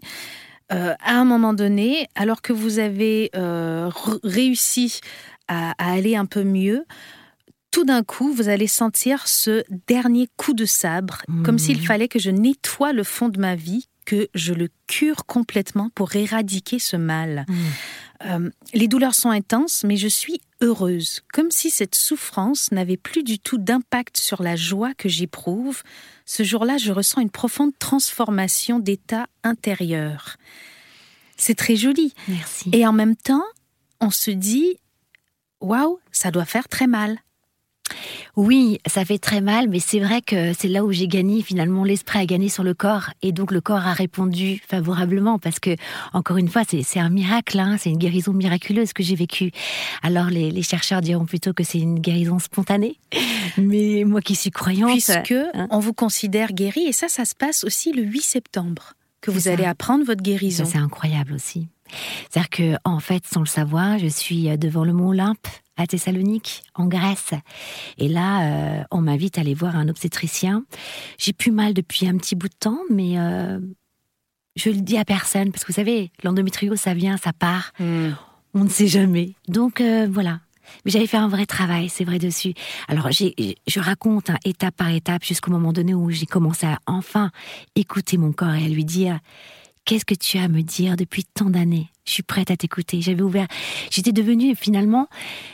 Euh, 0.72 0.94
à 1.00 1.14
un 1.14 1.26
moment 1.26 1.54
donné, 1.54 2.08
alors 2.16 2.42
que 2.42 2.54
vous 2.54 2.80
avez 2.80 3.30
euh, 3.36 3.90
réussi 4.24 5.00
à, 5.48 5.72
à 5.78 5.94
aller 5.94 6.16
un 6.16 6.26
peu 6.26 6.44
mieux, 6.44 6.86
tout 7.76 7.84
d'un 7.84 8.04
coup, 8.04 8.32
vous 8.32 8.48
allez 8.48 8.68
sentir 8.68 9.28
ce 9.28 9.64
dernier 9.88 10.30
coup 10.38 10.54
de 10.54 10.64
sabre, 10.64 11.24
comme 11.44 11.60
s'il 11.60 11.86
fallait 11.86 12.08
que 12.08 12.20
je 12.20 12.32
nettoie 12.32 12.94
le 12.94 13.04
fond 13.04 13.28
de 13.28 13.38
ma 13.38 13.56
vie, 13.56 13.90
que 14.06 14.30
je 14.34 14.54
le 14.54 14.70
cure 14.88 15.26
complètement 15.26 15.90
pour 15.94 16.16
éradiquer 16.16 16.80
ce 16.80 16.96
mal. 16.96 17.46
Mm. 17.50 17.54
Euh, 18.24 18.50
les 18.74 18.88
douleurs 18.88 19.16
sont 19.16 19.30
intenses, 19.30 19.84
mais 19.84 19.98
je 19.98 20.08
suis 20.08 20.40
heureuse, 20.62 21.22
comme 21.34 21.52
si 21.52 21.70
cette 21.70 21.96
souffrance 21.96 22.72
n'avait 22.72 22.98
plus 22.98 23.24
du 23.24 23.40
tout 23.40 23.58
d'impact 23.58 24.18
sur 24.18 24.42
la 24.42 24.56
joie 24.56 24.94
que 24.94 25.10
j'éprouve. 25.10 25.84
Ce 26.26 26.44
jour-là, 26.44 26.78
je 26.78 26.92
ressens 26.92 27.22
une 27.22 27.30
profonde 27.30 27.78
transformation 27.78 28.80
d'état 28.80 29.28
intérieur. 29.44 30.38
C'est 31.38 31.56
très 31.56 31.76
joli. 31.76 32.14
Merci. 32.28 32.70
Et 32.74 32.88
en 32.88 32.94
même 32.94 33.16
temps, 33.16 33.44
on 34.00 34.12
se 34.12 34.32
dit, 34.32 34.80
waouh, 35.60 36.00
ça 36.12 36.32
doit 36.32 36.46
faire 36.46 36.70
très 36.70 36.88
mal. 36.88 37.20
Oui, 38.36 38.80
ça 38.86 39.06
fait 39.06 39.18
très 39.18 39.40
mal, 39.40 39.70
mais 39.70 39.80
c'est 39.80 40.00
vrai 40.00 40.22
que 40.22 40.52
c'est 40.54 40.68
là 40.68 40.84
où 40.84 40.92
j'ai 40.92 41.08
gagné. 41.08 41.42
Finalement, 41.42 41.84
l'esprit 41.84 42.20
a 42.20 42.26
gagné 42.26 42.50
sur 42.50 42.64
le 42.64 42.74
corps, 42.74 43.10
et 43.22 43.32
donc 43.32 43.52
le 43.52 43.62
corps 43.62 43.86
a 43.88 43.94
répondu 43.94 44.62
favorablement 44.68 45.40
parce 45.40 45.60
que, 45.60 45.76
encore 46.12 46.38
une 46.38 46.50
fois, 46.50 46.64
c'est 46.68 47.00
un 47.00 47.10
miracle, 47.10 47.58
hein, 47.60 47.78
c'est 47.80 47.90
une 47.90 47.98
guérison 47.98 48.34
miraculeuse 48.34 48.92
que 48.92 49.04
j'ai 49.04 49.16
vécue. 49.16 49.52
Alors 50.04 50.28
les, 50.28 50.52
les 50.52 50.64
chercheurs 50.64 51.02
diront 51.02 51.26
plutôt 51.26 51.54
que 51.54 51.64
c'est 51.64 51.80
une 51.80 52.00
guérison 52.00 52.40
spontanée, 52.40 53.00
mais 53.58 54.04
moi 54.06 54.22
qui 54.22 54.36
suis 54.36 54.52
croyante, 54.52 54.92
puisque 54.92 55.32
hein. 55.32 55.68
on 55.70 55.80
vous 55.80 55.94
considère 55.94 56.52
guéri. 56.52 56.82
Et 56.88 56.92
ça, 56.92 57.08
ça 57.08 57.24
se 57.24 57.36
passe 57.36 57.64
aussi 57.64 57.94
le 57.94 58.04
8 58.04 58.22
septembre, 58.22 58.94
que 59.22 59.32
vous 59.32 59.42
ça. 59.42 59.54
allez 59.54 59.66
apprendre 59.66 60.04
votre 60.04 60.22
guérison. 60.22 60.66
C'est 60.66 60.78
incroyable 60.78 61.34
aussi. 61.34 61.70
C'est-à-dire 62.30 62.50
que, 62.50 62.76
en 62.84 63.00
fait, 63.00 63.26
sans 63.26 63.42
le 63.42 63.46
savoir, 63.46 64.00
je 64.00 64.08
suis 64.08 64.46
devant 64.58 64.84
le 64.84 64.92
mont 64.92 65.10
Olympe, 65.10 65.48
à 65.78 65.88
Thessalonique, 65.88 66.64
en 66.74 66.86
Grèce. 66.86 67.32
Et 67.98 68.08
là, 68.08 68.80
euh, 68.80 68.84
on 68.92 69.02
m'invite 69.02 69.38
à 69.38 69.42
aller 69.42 69.54
voir 69.54 69.76
un 69.76 69.90
obstétricien. 69.90 70.64
J'ai 71.18 71.34
plus 71.34 71.52
mal 71.52 71.74
depuis 71.74 72.08
un 72.08 72.18
petit 72.18 72.36
bout 72.36 72.48
de 72.48 72.56
temps, 72.60 72.80
mais 72.90 73.20
euh, 73.20 73.60
je 74.56 74.70
le 74.70 74.82
dis 74.82 74.98
à 74.98 75.06
personne 75.06 75.52
parce 75.52 75.64
que 75.64 75.72
vous 75.72 75.76
savez, 75.76 76.12
l'endométriose, 76.24 76.80
ça 76.80 76.94
vient, 76.94 77.18
ça 77.18 77.34
part. 77.34 77.74
Hmm. 77.80 78.12
On 78.54 78.64
ne 78.64 78.70
sait 78.70 78.88
jamais. 78.88 79.34
Donc 79.48 79.82
euh, 79.82 80.08
voilà. 80.10 80.40
Mais 80.84 80.92
j'avais 80.92 81.08
fait 81.08 81.18
un 81.18 81.28
vrai 81.28 81.46
travail, 81.46 81.90
c'est 81.90 82.06
vrai 82.06 82.18
dessus. 82.18 82.54
Alors 82.88 83.12
je 83.12 83.80
raconte 83.80 84.32
hein, 84.32 84.38
étape 84.46 84.76
par 84.76 84.90
étape 84.90 85.24
jusqu'au 85.24 85.52
moment 85.52 85.74
donné 85.74 85.94
où 85.94 86.10
j'ai 86.10 86.26
commencé 86.26 86.66
à 86.66 86.80
enfin 86.88 87.30
écouter 87.76 88.18
mon 88.18 88.32
corps 88.32 88.54
et 88.54 88.66
à 88.66 88.68
lui 88.68 88.86
dire 88.86 89.20
qu'est-ce 89.84 90.06
que 90.06 90.16
tu 90.16 90.40
as 90.40 90.44
à 90.44 90.48
me 90.48 90.62
dire 90.62 90.96
depuis 90.96 91.24
tant 91.24 91.52
d'années? 91.52 91.90
Je 92.06 92.14
suis 92.14 92.24
prête 92.24 92.52
à 92.52 92.58
t'écouter. 92.58 93.02
J'avais 93.02 93.22
ouvert, 93.22 93.48
j'étais 93.90 94.12
devenue 94.12 94.56
finalement, 94.56 95.08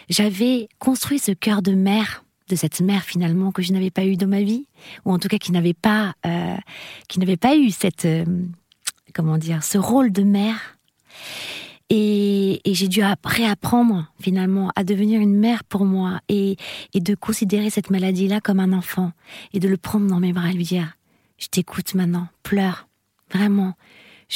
j'avais 0.09 0.67
construit 0.79 1.19
ce 1.19 1.31
cœur 1.31 1.61
de 1.61 1.73
mère 1.73 2.23
de 2.51 2.55
cette 2.57 2.81
mère 2.81 3.03
finalement 3.03 3.51
que 3.51 3.61
je 3.61 3.71
n'avais 3.71 3.89
pas 3.89 4.05
eu 4.05 4.17
dans 4.17 4.27
ma 4.27 4.41
vie, 4.41 4.67
ou 5.05 5.11
en 5.11 5.19
tout 5.19 5.29
cas 5.29 5.37
qui 5.37 5.51
n'avait 5.51 5.73
pas, 5.73 6.13
euh, 6.25 6.55
qui 7.07 7.19
n'avait 7.19 7.37
pas 7.37 7.55
eu 7.55 7.71
cette, 7.71 8.05
euh, 8.05 8.25
comment 9.13 9.37
dire, 9.37 9.63
ce 9.63 9.77
rôle 9.77 10.11
de 10.11 10.23
mère. 10.23 10.77
Et, 11.89 12.61
j'ai 12.65 12.87
dû 12.87 13.01
réapprendre 13.23 14.11
finalement 14.21 14.71
à 14.75 14.83
devenir 14.83 15.19
une 15.19 15.35
mère 15.35 15.63
pour 15.63 15.85
moi 15.85 16.21
et, 16.29 16.55
et 16.93 16.99
de 17.01 17.15
considérer 17.15 17.69
cette 17.69 17.89
maladie-là 17.89 18.39
comme 18.39 18.59
un 18.59 18.71
enfant 18.71 19.11
et 19.53 19.59
de 19.59 19.67
le 19.67 19.77
prendre 19.77 20.07
dans 20.07 20.19
mes 20.19 20.31
bras 20.31 20.49
et 20.49 20.53
lui 20.53 20.63
dire 20.63 20.97
je 21.37 21.47
t'écoute 21.47 21.95
maintenant, 21.95 22.27
pleure, 22.43 22.87
vraiment, 23.33 23.73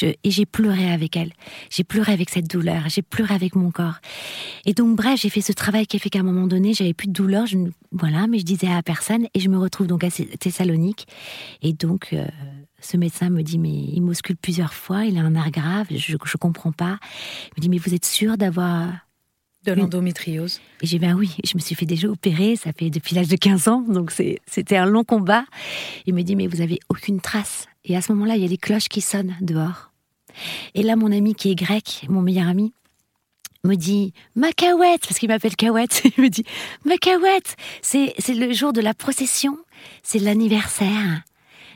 et 0.03 0.31
j'ai 0.31 0.45
pleuré 0.45 0.91
avec 0.91 1.15
elle. 1.15 1.31
J'ai 1.69 1.83
pleuré 1.83 2.13
avec 2.13 2.29
cette 2.29 2.49
douleur. 2.49 2.89
J'ai 2.89 3.01
pleuré 3.01 3.33
avec 3.33 3.55
mon 3.55 3.71
corps. 3.71 3.99
Et 4.65 4.73
donc, 4.73 4.95
bref, 4.95 5.19
j'ai 5.21 5.29
fait 5.29 5.41
ce 5.41 5.53
travail 5.53 5.87
qui 5.87 5.97
a 5.97 5.99
fait 5.99 6.09
qu'à 6.09 6.19
un 6.19 6.23
moment 6.23 6.47
donné, 6.47 6.73
j'avais 6.73 6.93
plus 6.93 7.07
de 7.07 7.13
douleur. 7.13 7.45
Je, 7.45 7.57
voilà, 7.91 8.27
mais 8.27 8.39
je 8.39 8.45
disais 8.45 8.67
à 8.67 8.81
personne. 8.83 9.27
Et 9.33 9.39
je 9.39 9.49
me 9.49 9.57
retrouve 9.57 9.87
donc 9.87 10.03
à 10.03 10.09
Thessalonique. 10.09 11.07
Et 11.61 11.73
donc, 11.73 12.09
euh, 12.13 12.25
ce 12.81 12.97
médecin 12.97 13.29
me 13.29 13.41
dit, 13.41 13.57
mais 13.57 13.73
il 13.73 14.01
m'auscule 14.01 14.37
plusieurs 14.37 14.73
fois. 14.73 15.05
Il 15.05 15.17
a 15.17 15.21
un 15.21 15.31
nerf 15.31 15.51
grave. 15.51 15.87
Je, 15.89 16.13
ne 16.13 16.37
comprends 16.37 16.71
pas. 16.71 16.99
Il 17.55 17.59
me 17.59 17.61
dit, 17.61 17.69
mais 17.69 17.77
vous 17.77 17.93
êtes 17.93 18.05
sûr 18.05 18.37
d'avoir 18.37 18.91
de 19.65 19.73
l'endométriose? 19.73 20.61
Et 20.81 20.87
j'ai 20.87 20.99
ben 20.99 21.15
oui, 21.15 21.35
je 21.43 21.55
me 21.55 21.59
suis 21.59 21.73
fait 21.73 21.87
déjà 21.87 22.07
opérer, 22.07 22.55
ça 22.55 22.71
fait 22.71 22.91
depuis 22.91 23.15
l'âge 23.15 23.27
de 23.27 23.35
15 23.35 23.67
ans, 23.67 23.81
donc 23.81 24.11
c'était 24.45 24.77
un 24.77 24.85
long 24.85 25.03
combat. 25.03 25.43
Il 26.05 26.13
me 26.13 26.21
dit, 26.21 26.35
mais 26.35 26.45
vous 26.45 26.61
avez 26.61 26.79
aucune 26.89 27.19
trace. 27.19 27.67
Et 27.85 27.95
à 27.95 28.01
ce 28.01 28.11
moment-là, 28.13 28.35
il 28.35 28.41
y 28.41 28.45
a 28.45 28.49
des 28.49 28.57
cloches 28.57 28.89
qui 28.89 29.01
sonnent 29.01 29.35
dehors. 29.41 29.91
Et 30.73 30.83
là, 30.83 30.95
mon 30.95 31.11
ami 31.11 31.35
qui 31.35 31.51
est 31.51 31.55
grec, 31.55 32.05
mon 32.09 32.21
meilleur 32.21 32.47
ami, 32.47 32.73
me 33.63 33.75
dit 33.75 34.13
Macahuète, 34.35 35.01
parce 35.01 35.17
qu'il 35.19 35.29
m'appelle 35.29 35.55
Cahouette, 35.55 36.01
il 36.17 36.23
me 36.23 36.29
dit 36.29 36.45
Macahuète, 36.83 37.55
c'est 37.81 38.13
le 38.29 38.53
jour 38.53 38.73
de 38.73 38.81
la 38.81 38.93
procession, 38.93 39.57
c'est 40.03 40.19
l'anniversaire 40.19 41.23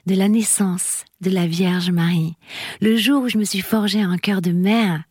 de 0.06 0.16
la 0.16 0.28
naissance 0.28 1.06
de 1.22 1.30
la 1.30 1.48
Vierge 1.48 1.92
Marie, 1.92 2.36
le 2.82 2.96
jour 2.96 3.24
où 3.24 3.30
je 3.30 3.38
me 3.38 3.44
suis 3.44 3.62
forgé 3.62 4.02
un 4.02 4.18
cœur 4.18 4.42
de 4.42 4.52
mère. 4.52 5.04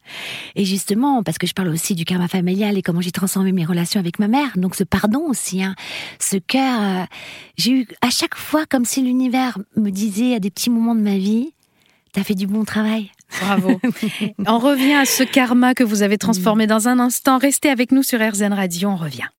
Et 0.56 0.64
justement, 0.64 1.22
parce 1.22 1.38
que 1.38 1.46
je 1.46 1.52
parle 1.52 1.68
aussi 1.68 1.94
du 1.94 2.04
karma 2.04 2.28
familial 2.28 2.78
et 2.78 2.82
comment 2.82 3.00
j'ai 3.00 3.10
transformé 3.10 3.52
mes 3.52 3.64
relations 3.64 4.00
avec 4.00 4.18
ma 4.18 4.28
mère, 4.28 4.52
donc 4.56 4.74
ce 4.74 4.84
pardon 4.84 5.20
aussi, 5.28 5.62
hein, 5.62 5.74
ce 6.18 6.36
cœur, 6.38 6.80
euh, 6.80 7.04
j'ai 7.56 7.72
eu 7.72 7.88
à 8.00 8.10
chaque 8.10 8.36
fois 8.36 8.64
comme 8.66 8.84
si 8.84 9.02
l'univers 9.02 9.58
me 9.76 9.90
disait 9.90 10.34
à 10.34 10.40
des 10.40 10.50
petits 10.50 10.70
moments 10.70 10.94
de 10.94 11.02
ma 11.02 11.18
vie, 11.18 11.52
t'as 12.12 12.24
fait 12.24 12.34
du 12.34 12.46
bon 12.46 12.64
travail. 12.64 13.10
Bravo. 13.42 13.80
on 14.46 14.58
revient 14.58 14.94
à 14.94 15.04
ce 15.04 15.22
karma 15.22 15.74
que 15.74 15.84
vous 15.84 16.02
avez 16.02 16.16
transformé 16.16 16.66
dans 16.66 16.88
un 16.88 16.98
instant. 16.98 17.38
Restez 17.38 17.68
avec 17.68 17.92
nous 17.92 18.02
sur 18.02 18.18
RZN 18.18 18.54
Radio, 18.54 18.88
on 18.88 18.96
revient. 18.96 19.28